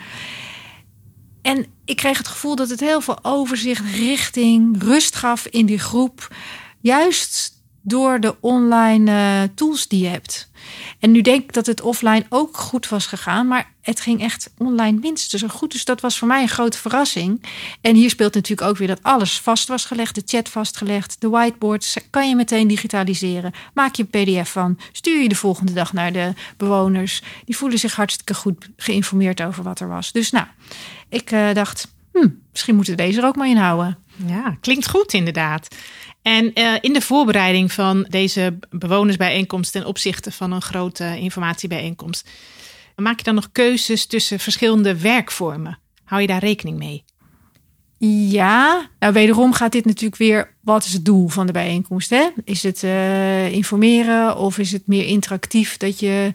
En 1.43 1.65
ik 1.85 1.95
kreeg 1.95 2.17
het 2.17 2.27
gevoel 2.27 2.55
dat 2.55 2.69
het 2.69 2.79
heel 2.79 3.01
veel 3.01 3.19
overzicht, 3.21 3.95
richting, 3.95 4.83
rust 4.83 5.15
gaf 5.15 5.47
in 5.47 5.65
die 5.65 5.79
groep. 5.79 6.35
Juist 6.81 7.52
door 7.83 8.19
de 8.19 8.35
online 8.39 9.11
uh, 9.11 9.49
tools 9.55 9.87
die 9.87 10.03
je 10.03 10.07
hebt. 10.07 10.51
En 10.99 11.11
nu 11.11 11.21
denk 11.21 11.43
ik 11.43 11.53
dat 11.53 11.65
het 11.65 11.81
offline 11.81 12.25
ook 12.29 12.57
goed 12.57 12.89
was 12.89 13.05
gegaan, 13.05 13.47
maar 13.47 13.71
het 13.81 13.99
ging 13.99 14.21
echt 14.21 14.53
online 14.57 14.99
minstens 14.99 15.41
zo 15.41 15.47
goed. 15.47 15.71
Dus 15.71 15.85
dat 15.85 16.01
was 16.01 16.17
voor 16.17 16.27
mij 16.27 16.41
een 16.41 16.49
grote 16.49 16.77
verrassing. 16.77 17.43
En 17.81 17.95
hier 17.95 18.09
speelt 18.09 18.33
natuurlijk 18.33 18.69
ook 18.69 18.77
weer 18.77 18.87
dat 18.87 19.03
alles 19.03 19.39
vast 19.39 19.67
was 19.67 19.85
gelegd, 19.85 20.15
de 20.15 20.23
chat 20.25 20.49
vastgelegd, 20.49 21.21
de 21.21 21.29
whiteboards 21.29 21.97
kan 22.09 22.29
je 22.29 22.35
meteen 22.35 22.67
digitaliseren. 22.67 23.53
Maak 23.73 23.95
je 23.95 24.05
een 24.09 24.39
PDF 24.39 24.51
van, 24.51 24.79
stuur 24.91 25.21
je 25.21 25.29
de 25.29 25.35
volgende 25.35 25.73
dag 25.73 25.93
naar 25.93 26.13
de 26.13 26.33
bewoners. 26.57 27.21
Die 27.45 27.57
voelen 27.57 27.79
zich 27.79 27.95
hartstikke 27.95 28.33
goed 28.33 28.69
geïnformeerd 28.77 29.41
over 29.41 29.63
wat 29.63 29.79
er 29.79 29.87
was. 29.87 30.11
Dus 30.11 30.31
nou, 30.31 30.45
ik 31.09 31.31
uh, 31.31 31.53
dacht, 31.53 31.87
hm, 32.13 32.27
misschien 32.51 32.75
moeten 32.75 32.95
we 32.95 33.01
deze 33.01 33.19
er 33.19 33.27
ook 33.27 33.35
maar 33.35 33.49
inhouden. 33.49 33.97
Ja, 34.25 34.57
klinkt 34.61 34.89
goed 34.89 35.13
inderdaad. 35.13 35.67
En 36.23 36.51
uh, 36.59 36.75
in 36.81 36.93
de 36.93 37.01
voorbereiding 37.01 37.71
van 37.71 38.05
deze 38.09 38.59
bewonersbijeenkomst 38.69 39.71
ten 39.71 39.85
opzichte 39.85 40.31
van 40.31 40.51
een 40.51 40.61
grote 40.61 41.17
informatiebijeenkomst, 41.19 42.29
maak 42.95 43.17
je 43.17 43.23
dan 43.23 43.35
nog 43.35 43.49
keuzes 43.51 44.05
tussen 44.05 44.39
verschillende 44.39 44.99
werkvormen? 44.99 45.79
Hou 46.03 46.21
je 46.21 46.27
daar 46.27 46.39
rekening 46.39 46.77
mee? 46.77 47.03
Ja, 48.29 48.89
nou 48.99 49.13
wederom 49.13 49.53
gaat 49.53 49.71
dit 49.71 49.85
natuurlijk 49.85 50.15
weer. 50.15 50.55
Wat 50.61 50.85
is 50.85 50.93
het 50.93 51.05
doel 51.05 51.27
van 51.27 51.45
de 51.45 51.51
bijeenkomst? 51.51 52.09
Hè? 52.09 52.29
Is 52.43 52.63
het 52.63 52.83
uh, 52.83 53.51
informeren 53.51 54.37
of 54.37 54.57
is 54.57 54.71
het 54.71 54.87
meer 54.87 55.05
interactief 55.05 55.77
dat 55.77 55.99
je 55.99 56.31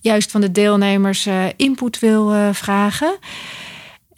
juist 0.00 0.30
van 0.30 0.40
de 0.40 0.52
deelnemers 0.52 1.26
uh, 1.26 1.44
input 1.56 1.98
wil 1.98 2.52
vragen? 2.52 3.18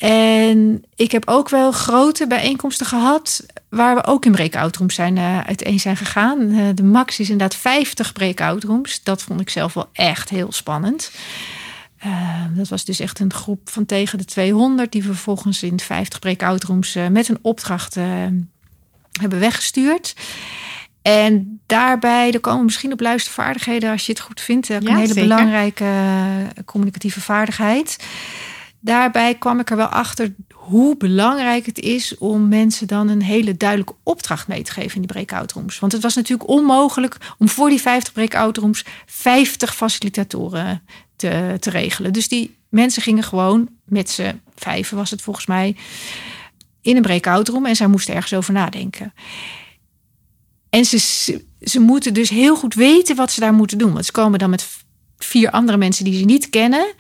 En 0.01 0.85
ik 0.95 1.13
heb 1.13 1.29
ook 1.29 1.49
wel 1.49 1.73
grote 1.73 2.27
bijeenkomsten 2.27 2.87
gehad 2.87 3.47
waar 3.69 3.95
we 3.95 4.05
ook 4.05 4.25
in 4.25 4.33
breakout 4.33 4.77
rooms 4.77 4.95
zijn 4.95 5.17
uh, 5.17 5.41
uiteen 5.41 5.81
zijn 5.81 5.97
gegaan. 5.97 6.41
Uh, 6.41 6.69
de 6.75 6.83
max 6.83 7.21
is 7.21 7.31
inderdaad 7.31 7.59
50 7.59 8.13
breakout 8.13 8.65
rooms. 8.65 9.03
Dat 9.03 9.23
vond 9.23 9.41
ik 9.41 9.51
zelf 9.51 9.75
wel 9.75 9.89
echt 9.93 10.29
heel 10.29 10.53
spannend. 10.53 11.11
Uh, 12.07 12.45
dat 12.55 12.69
was 12.69 12.85
dus 12.85 13.01
echt 13.01 13.19
een 13.19 13.33
groep 13.33 13.71
van 13.71 13.87
tegen 13.87 14.19
de 14.19 14.25
200 14.25 14.93
die 14.93 15.03
we 15.03 15.07
vervolgens 15.07 15.63
in 15.63 15.81
50 15.81 16.19
breakout 16.19 16.65
rooms 16.65 16.97
met 17.11 17.29
een 17.29 17.39
opdracht 17.43 17.95
hebben 19.21 19.39
weggestuurd. 19.39 20.15
En 21.03 21.61
daarbij, 21.67 22.33
er 22.33 22.41
komen 22.41 22.65
misschien 22.65 22.93
op 22.93 23.01
luistervaardigheden 23.01 23.91
als 23.91 24.07
je 24.07 24.13
het 24.13 24.21
goed 24.21 24.41
vindt. 24.41 24.67
Ja, 24.67 24.77
een 24.77 24.87
hele 24.87 25.07
zeker. 25.07 25.23
belangrijke 25.23 25.87
communicatieve 26.65 27.21
vaardigheid 27.21 27.97
daarbij 28.81 29.35
kwam 29.35 29.61
ik 29.61 29.71
er 29.71 29.77
wel 29.77 29.87
achter 29.87 30.35
hoe 30.55 30.97
belangrijk 30.97 31.66
het 31.66 31.79
is 31.79 32.19
om 32.19 32.49
mensen 32.49 32.87
dan 32.87 33.09
een 33.09 33.23
hele 33.23 33.57
duidelijke 33.57 33.95
opdracht 34.03 34.49
mee 34.49 34.62
te 34.62 34.73
geven 34.73 34.95
in 34.95 35.01
die 35.01 35.12
breakout 35.12 35.53
rooms. 35.53 35.79
Want 35.79 35.93
het 35.93 36.03
was 36.03 36.14
natuurlijk 36.14 36.49
onmogelijk 36.49 37.16
om 37.38 37.49
voor 37.49 37.69
die 37.69 37.81
50 37.81 38.12
breakout 38.12 38.57
rooms 38.57 38.85
50 39.07 39.75
facilitatoren 39.75 40.83
te, 41.16 41.57
te 41.61 41.71
regelen. 41.71 42.12
Dus 42.12 42.29
die 42.29 42.57
mensen 42.69 43.03
gingen 43.03 43.25
gewoon 43.25 43.69
met 43.85 44.11
z'n 44.11 44.40
vijven, 44.55 44.97
was 44.97 45.11
het 45.11 45.23
volgens 45.23 45.47
mij, 45.47 45.77
in 46.83 46.97
een 46.97 47.03
breakout 47.03 47.49
room 47.49 47.66
en 47.66 47.77
zij 47.77 47.87
moesten 47.87 48.14
ergens 48.14 48.35
over 48.35 48.53
nadenken. 48.53 49.12
En 50.71 50.85
ze, 50.85 50.99
ze 51.61 51.81
moeten 51.81 52.14
dus 52.14 52.29
heel 52.29 52.57
goed 52.57 52.75
weten 52.75 53.16
wat 53.16 53.33
ze 53.33 53.40
daar 53.40 53.55
moeten 53.55 53.79
doen. 53.79 53.93
Want 53.93 54.05
ze 54.05 54.12
komen 54.12 54.38
dan 54.38 54.51
met 54.51 54.66
vier 55.19 55.51
andere 55.51 55.79
mensen 55.79 56.05
die 56.05 56.19
ze 56.19 56.25
niet 56.25 56.51
kennen 56.51 56.95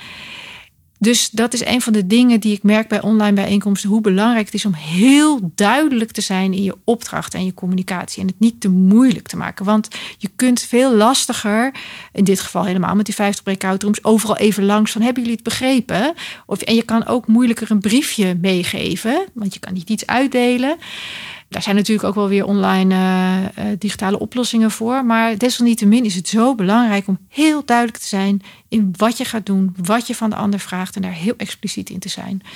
Dus 1.02 1.30
dat 1.30 1.52
is 1.52 1.64
een 1.64 1.80
van 1.80 1.92
de 1.92 2.06
dingen 2.06 2.40
die 2.40 2.52
ik 2.52 2.62
merk 2.62 2.88
bij 2.88 3.02
online 3.02 3.32
bijeenkomsten. 3.32 3.90
Hoe 3.90 4.00
belangrijk 4.00 4.44
het 4.44 4.54
is 4.54 4.64
om 4.64 4.72
heel 4.72 5.52
duidelijk 5.54 6.10
te 6.10 6.20
zijn 6.20 6.52
in 6.52 6.62
je 6.62 6.76
opdracht 6.84 7.34
en 7.34 7.44
je 7.44 7.54
communicatie. 7.54 8.22
En 8.22 8.28
het 8.28 8.38
niet 8.38 8.60
te 8.60 8.68
moeilijk 8.68 9.28
te 9.28 9.36
maken. 9.36 9.64
Want 9.64 9.88
je 10.18 10.30
kunt 10.36 10.60
veel 10.60 10.94
lastiger, 10.94 11.74
in 12.12 12.24
dit 12.24 12.40
geval 12.40 12.64
helemaal 12.64 12.94
met 12.94 13.06
die 13.06 13.14
50 13.14 13.42
breakout 13.42 13.82
rooms, 13.82 14.04
overal 14.04 14.36
even 14.36 14.64
langs 14.64 14.92
van 14.92 15.02
hebben 15.02 15.22
jullie 15.22 15.38
het 15.38 15.48
begrepen? 15.48 16.14
Of, 16.46 16.60
en 16.60 16.74
je 16.74 16.82
kan 16.82 17.06
ook 17.06 17.26
moeilijker 17.26 17.70
een 17.70 17.80
briefje 17.80 18.36
meegeven, 18.40 19.26
want 19.34 19.54
je 19.54 19.60
kan 19.60 19.72
niet 19.72 19.90
iets 19.90 20.06
uitdelen. 20.06 20.76
Daar 21.50 21.62
zijn 21.62 21.76
natuurlijk 21.76 22.08
ook 22.08 22.14
wel 22.14 22.28
weer 22.28 22.44
online 22.44 22.94
uh, 22.94 23.64
digitale 23.78 24.18
oplossingen 24.18 24.70
voor. 24.70 25.04
Maar 25.04 25.38
desalniettemin 25.38 26.04
is 26.04 26.14
het 26.14 26.28
zo 26.28 26.54
belangrijk 26.54 27.06
om 27.06 27.18
heel 27.28 27.64
duidelijk 27.64 27.98
te 27.98 28.06
zijn 28.06 28.42
in 28.68 28.94
wat 28.96 29.18
je 29.18 29.24
gaat 29.24 29.46
doen, 29.46 29.74
wat 29.82 30.06
je 30.06 30.14
van 30.14 30.30
de 30.30 30.36
ander 30.36 30.60
vraagt 30.60 30.96
en 30.96 31.02
daar 31.02 31.12
heel 31.12 31.34
expliciet 31.36 31.90
in 31.90 31.98
te 31.98 32.08
zijn. 32.08 32.36
Nou, 32.38 32.46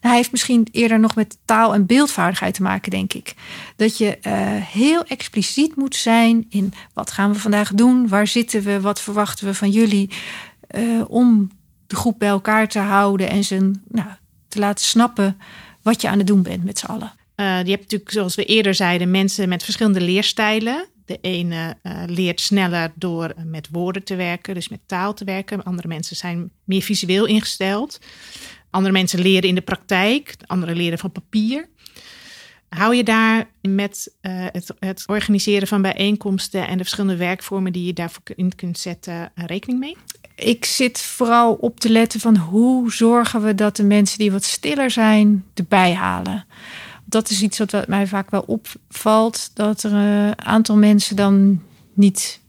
hij 0.00 0.16
heeft 0.16 0.30
misschien 0.30 0.68
eerder 0.70 1.00
nog 1.00 1.14
met 1.14 1.38
taal- 1.44 1.74
en 1.74 1.86
beeldvaardigheid 1.86 2.54
te 2.54 2.62
maken, 2.62 2.90
denk 2.90 3.12
ik. 3.12 3.34
Dat 3.76 3.98
je 3.98 4.18
uh, 4.22 4.32
heel 4.72 5.04
expliciet 5.04 5.76
moet 5.76 5.96
zijn 5.96 6.46
in 6.48 6.72
wat 6.94 7.10
gaan 7.10 7.32
we 7.32 7.38
vandaag 7.38 7.72
doen, 7.72 8.08
waar 8.08 8.26
zitten 8.26 8.62
we, 8.62 8.80
wat 8.80 9.00
verwachten 9.00 9.46
we 9.46 9.54
van 9.54 9.70
jullie, 9.70 10.10
om 11.06 11.50
de 11.86 11.96
groep 11.96 12.18
bij 12.18 12.28
elkaar 12.28 12.68
te 12.68 12.78
houden 12.78 13.30
en 13.30 13.44
ze 13.44 13.70
nou, 13.88 14.08
te 14.48 14.58
laten 14.58 14.84
snappen 14.84 15.38
wat 15.82 16.00
je 16.00 16.08
aan 16.08 16.18
het 16.18 16.26
doen 16.26 16.42
bent 16.42 16.64
met 16.64 16.78
z'n 16.78 16.86
allen. 16.86 17.17
Uh, 17.40 17.46
je 17.46 17.70
hebt 17.70 17.82
natuurlijk, 17.82 18.10
zoals 18.10 18.34
we 18.34 18.44
eerder 18.44 18.74
zeiden, 18.74 19.10
mensen 19.10 19.48
met 19.48 19.62
verschillende 19.62 20.00
leerstijlen. 20.00 20.86
De 21.04 21.18
ene 21.20 21.76
uh, 21.82 22.02
leert 22.06 22.40
sneller 22.40 22.92
door 22.94 23.34
met 23.44 23.68
woorden 23.70 24.04
te 24.04 24.16
werken, 24.16 24.54
dus 24.54 24.68
met 24.68 24.80
taal 24.86 25.14
te 25.14 25.24
werken. 25.24 25.62
Andere 25.62 25.88
mensen 25.88 26.16
zijn 26.16 26.50
meer 26.64 26.82
visueel 26.82 27.26
ingesteld. 27.26 27.98
Andere 28.70 28.92
mensen 28.92 29.20
leren 29.20 29.48
in 29.48 29.54
de 29.54 29.60
praktijk, 29.60 30.34
andere 30.46 30.74
leren 30.74 30.98
van 30.98 31.12
papier. 31.12 31.68
Hou 32.68 32.94
je 32.94 33.04
daar 33.04 33.50
met 33.60 34.14
het, 34.20 34.74
het, 34.78 35.04
organiseren 35.06 35.68
van 35.68 35.82
bijeenkomsten 35.82 36.66
en 36.66 36.76
de 36.76 36.84
verschillende 36.84 37.16
werkvormen 37.16 37.72
die 37.72 37.84
je 37.84 37.92
daarvoor 37.92 38.22
in 38.34 38.54
kunt 38.54 38.78
zetten 38.78 39.32
rekening 39.34 39.80
mee? 39.80 39.96
Ik 40.36 40.64
zit 40.64 41.00
vooral 41.02 41.54
op 41.54 41.80
te 41.80 41.90
letten 41.90 42.20
van 42.20 42.36
hoe 42.36 42.92
zorgen 42.92 43.42
we 43.42 43.54
dat 43.54 43.76
de 43.76 43.84
mensen 43.84 44.18
die 44.18 44.32
wat 44.32 44.44
stiller 44.44 44.90
zijn 44.90 45.44
erbij 45.54 45.94
halen 45.94 46.46
dat 47.08 47.30
is 47.30 47.42
iets 47.42 47.58
wat 47.58 47.86
mij 47.86 48.06
vaak 48.06 48.30
wel 48.30 48.44
opvalt. 48.46 49.50
Dat 49.54 49.82
er 49.82 49.92
een 49.92 50.44
aantal 50.44 50.76
mensen 50.76 51.16
dan 51.16 51.62
niet 51.94 52.40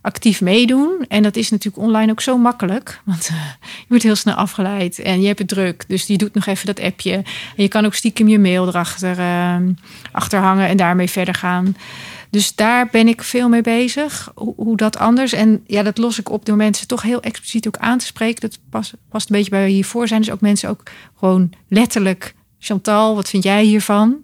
actief 0.00 0.40
meedoen. 0.40 1.04
En 1.08 1.22
dat 1.22 1.36
is 1.36 1.50
natuurlijk 1.50 1.84
online 1.84 2.10
ook 2.10 2.20
zo 2.20 2.38
makkelijk. 2.38 3.00
Want 3.04 3.28
uh, 3.32 3.36
je 3.60 3.84
wordt 3.88 4.02
heel 4.02 4.16
snel 4.16 4.34
afgeleid 4.34 4.98
en 4.98 5.20
je 5.20 5.26
hebt 5.26 5.38
het 5.38 5.48
druk. 5.48 5.84
Dus 5.88 6.06
die 6.06 6.18
doet 6.18 6.34
nog 6.34 6.46
even 6.46 6.66
dat 6.66 6.80
appje. 6.80 7.12
En 7.12 7.24
je 7.56 7.68
kan 7.68 7.84
ook 7.84 7.94
stiekem 7.94 8.28
je 8.28 8.38
mail 8.38 8.66
erachter 8.66 9.18
uh, 9.18 9.56
achter 10.12 10.40
hangen 10.40 10.68
en 10.68 10.76
daarmee 10.76 11.10
verder 11.10 11.34
gaan. 11.34 11.76
Dus 12.30 12.54
daar 12.54 12.88
ben 12.90 13.08
ik 13.08 13.22
veel 13.22 13.48
mee 13.48 13.62
bezig. 13.62 14.32
Hoe, 14.34 14.54
hoe, 14.56 14.76
dat 14.76 14.98
anders. 14.98 15.32
En 15.32 15.64
ja, 15.66 15.82
dat 15.82 15.98
los 15.98 16.18
ik 16.18 16.30
op 16.30 16.44
door 16.44 16.56
mensen 16.56 16.86
toch 16.86 17.02
heel 17.02 17.20
expliciet 17.20 17.66
ook 17.66 17.76
aan 17.76 17.98
te 17.98 18.06
spreken. 18.06 18.40
Dat 18.40 18.58
past, 18.70 18.94
past 19.08 19.30
een 19.30 19.36
beetje 19.36 19.50
bij 19.50 19.68
hiervoor 19.68 20.08
zijn. 20.08 20.20
Dus 20.20 20.30
ook 20.30 20.40
mensen 20.40 20.68
ook 20.68 20.82
gewoon 21.14 21.52
letterlijk 21.68 22.34
Chantal, 22.58 23.14
wat 23.14 23.28
vind 23.28 23.42
jij 23.42 23.64
hiervan? 23.64 24.22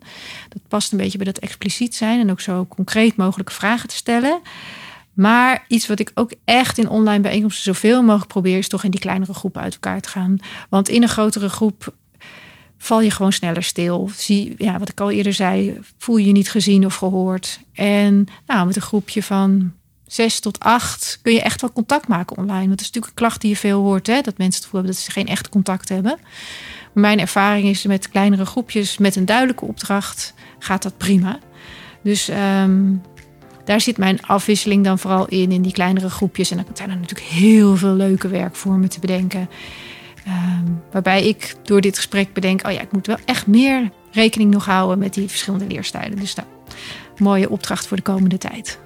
Dat 0.49 0.63
past 0.69 0.93
een 0.93 0.99
beetje 0.99 1.19
bij 1.19 1.27
dat 1.27 1.39
expliciet 1.39 1.95
zijn 1.95 2.21
en 2.21 2.31
ook 2.31 2.41
zo 2.41 2.67
concreet 2.67 3.17
mogelijke 3.17 3.53
vragen 3.53 3.89
te 3.89 3.97
stellen. 3.97 4.41
Maar 5.13 5.65
iets 5.69 5.87
wat 5.87 5.99
ik 5.99 6.11
ook 6.15 6.33
echt 6.45 6.79
in 6.79 6.89
online 6.89 7.23
bijeenkomsten 7.23 7.75
zoveel 7.75 8.03
mogelijk 8.03 8.31
probeer, 8.31 8.59
is 8.59 8.69
toch 8.69 8.85
in 8.85 8.91
die 8.91 9.01
kleinere 9.01 9.35
groepen 9.35 9.63
uit 9.63 9.73
elkaar 9.73 10.01
te 10.01 10.09
gaan. 10.09 10.37
Want 10.69 10.89
in 10.89 11.03
een 11.03 11.09
grotere 11.09 11.49
groep 11.49 11.95
val 12.79 13.01
je 13.01 13.11
gewoon 13.11 13.33
sneller 13.33 13.63
stil. 13.63 14.11
Zie, 14.17 14.55
ja, 14.59 14.79
wat 14.79 14.89
ik 14.89 15.01
al 15.01 15.11
eerder 15.11 15.33
zei, 15.33 15.79
voel 15.99 16.17
je 16.17 16.27
je 16.27 16.33
niet 16.33 16.51
gezien 16.51 16.85
of 16.85 16.95
gehoord. 16.95 17.61
En 17.73 18.27
nou, 18.47 18.67
met 18.67 18.77
een 18.77 18.83
groepje 18.83 19.23
van 19.23 19.73
zes 20.07 20.41
tot 20.41 20.61
acht 20.61 21.19
kun 21.23 21.33
je 21.33 21.43
echt 21.43 21.61
wel 21.61 21.73
contact 21.73 22.09
maken 22.09 22.37
online. 22.37 22.67
Want 22.67 22.71
dat 22.71 22.81
is 22.81 22.87
natuurlijk 22.87 23.13
een 23.13 23.27
klacht 23.27 23.41
die 23.41 23.51
je 23.51 23.57
veel 23.57 23.81
hoort, 23.81 24.07
hè? 24.07 24.21
dat 24.21 24.39
mensen 24.39 24.47
het 24.47 24.65
gevoel 24.65 24.81
hebben 24.81 24.93
dat 24.93 25.05
ze 25.05 25.11
geen 25.11 25.27
echt 25.27 25.49
contact 25.49 25.89
hebben. 25.89 26.19
Mijn 26.93 27.21
ervaring 27.21 27.69
is 27.69 27.87
met 27.87 28.09
kleinere 28.09 28.47
groepjes 28.47 28.99
met 28.99 29.17
een 29.17 29.25
duidelijke 29.25 29.65
opdracht 29.65 30.35
gaat 30.59 30.83
dat 30.83 30.97
prima. 30.97 31.39
Dus 32.03 32.29
um, 32.29 33.03
daar 33.65 33.81
zit 33.81 33.99
mijn 33.99 34.23
afwisseling 34.23 34.85
dan 34.85 34.99
vooral 34.99 35.27
in, 35.27 35.53
in 35.53 35.63
die 35.63 35.73
kleinere 35.73 36.11
groepjes. 36.11 36.51
En 36.51 36.57
dan 36.57 36.67
zijn 36.75 36.91
er 36.91 36.97
natuurlijk 36.97 37.29
heel 37.29 37.77
veel 37.77 37.95
leuke 37.95 38.29
werkvormen 38.29 38.89
te 38.89 39.01
bedenken. 39.01 39.49
Um, 40.27 40.83
waarbij 40.93 41.27
ik 41.27 41.55
door 41.63 41.81
dit 41.81 41.97
gesprek 41.97 42.33
bedenk: 42.33 42.67
oh 42.67 42.73
ja, 42.73 42.81
ik 42.81 42.93
moet 42.93 43.07
wel 43.07 43.19
echt 43.25 43.47
meer 43.47 43.91
rekening 44.11 44.51
nog 44.51 44.65
houden 44.65 44.99
met 44.99 45.15
die 45.15 45.29
verschillende 45.29 45.67
leerstijlen. 45.67 46.19
Dus 46.19 46.35
nou, 46.35 46.49
mooie 47.17 47.51
opdracht 47.51 47.87
voor 47.87 47.97
de 47.97 48.03
komende 48.03 48.39
tijd. 48.39 48.79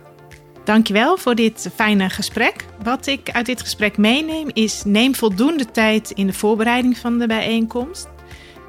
Dankjewel 0.66 1.16
voor 1.16 1.35
dit 1.35 1.70
fijne 1.74 2.11
gesprek. 2.11 2.64
Wat 2.83 3.07
ik 3.07 3.31
uit 3.31 3.46
dit 3.46 3.61
gesprek 3.61 3.96
meeneem 3.96 4.50
is: 4.52 4.83
neem 4.85 5.14
voldoende 5.14 5.70
tijd 5.70 6.11
in 6.11 6.26
de 6.26 6.33
voorbereiding 6.33 6.98
van 6.98 7.18
de 7.18 7.26
bijeenkomst. 7.26 8.09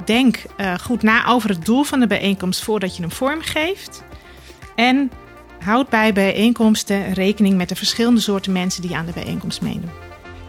Denk 0.05 0.37
uh, 0.57 0.73
goed 0.77 1.01
na 1.01 1.25
over 1.25 1.49
het 1.49 1.65
doel 1.65 1.83
van 1.83 1.99
de 1.99 2.07
bijeenkomst 2.07 2.63
voordat 2.63 2.95
je 2.95 3.01
hem 3.01 3.11
vormgeeft. 3.11 4.03
En 4.75 5.11
houd 5.63 5.89
bij 5.89 6.13
bijeenkomsten 6.13 7.13
rekening 7.13 7.57
met 7.57 7.69
de 7.69 7.75
verschillende 7.75 8.21
soorten 8.21 8.51
mensen 8.51 8.81
die 8.81 8.95
aan 8.95 9.05
de 9.05 9.13
bijeenkomst 9.13 9.61
meedoen. 9.61 9.91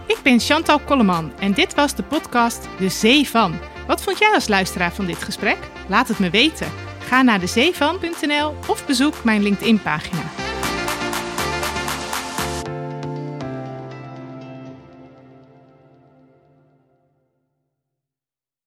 Ik 0.06 0.18
ben 0.22 0.40
Chantal 0.40 0.78
Kolleman 0.78 1.32
en 1.38 1.52
dit 1.52 1.74
was 1.74 1.94
de 1.94 2.02
podcast 2.02 2.68
De 2.78 2.88
Zee 2.88 3.28
van. 3.28 3.54
Wat 3.87 4.02
vond 4.02 4.18
jij 4.18 4.34
als 4.34 4.48
luisteraar 4.48 4.92
van 4.92 5.06
dit 5.06 5.22
gesprek? 5.22 5.58
Laat 5.87 6.08
het 6.08 6.18
me 6.18 6.30
weten. 6.30 6.68
Ga 6.98 7.22
naar 7.22 7.40
dezeevan.nl 7.40 8.54
of 8.66 8.87
bezoek 8.87 9.24
mijn 9.24 9.42
LinkedIn-pagina. 9.42 10.47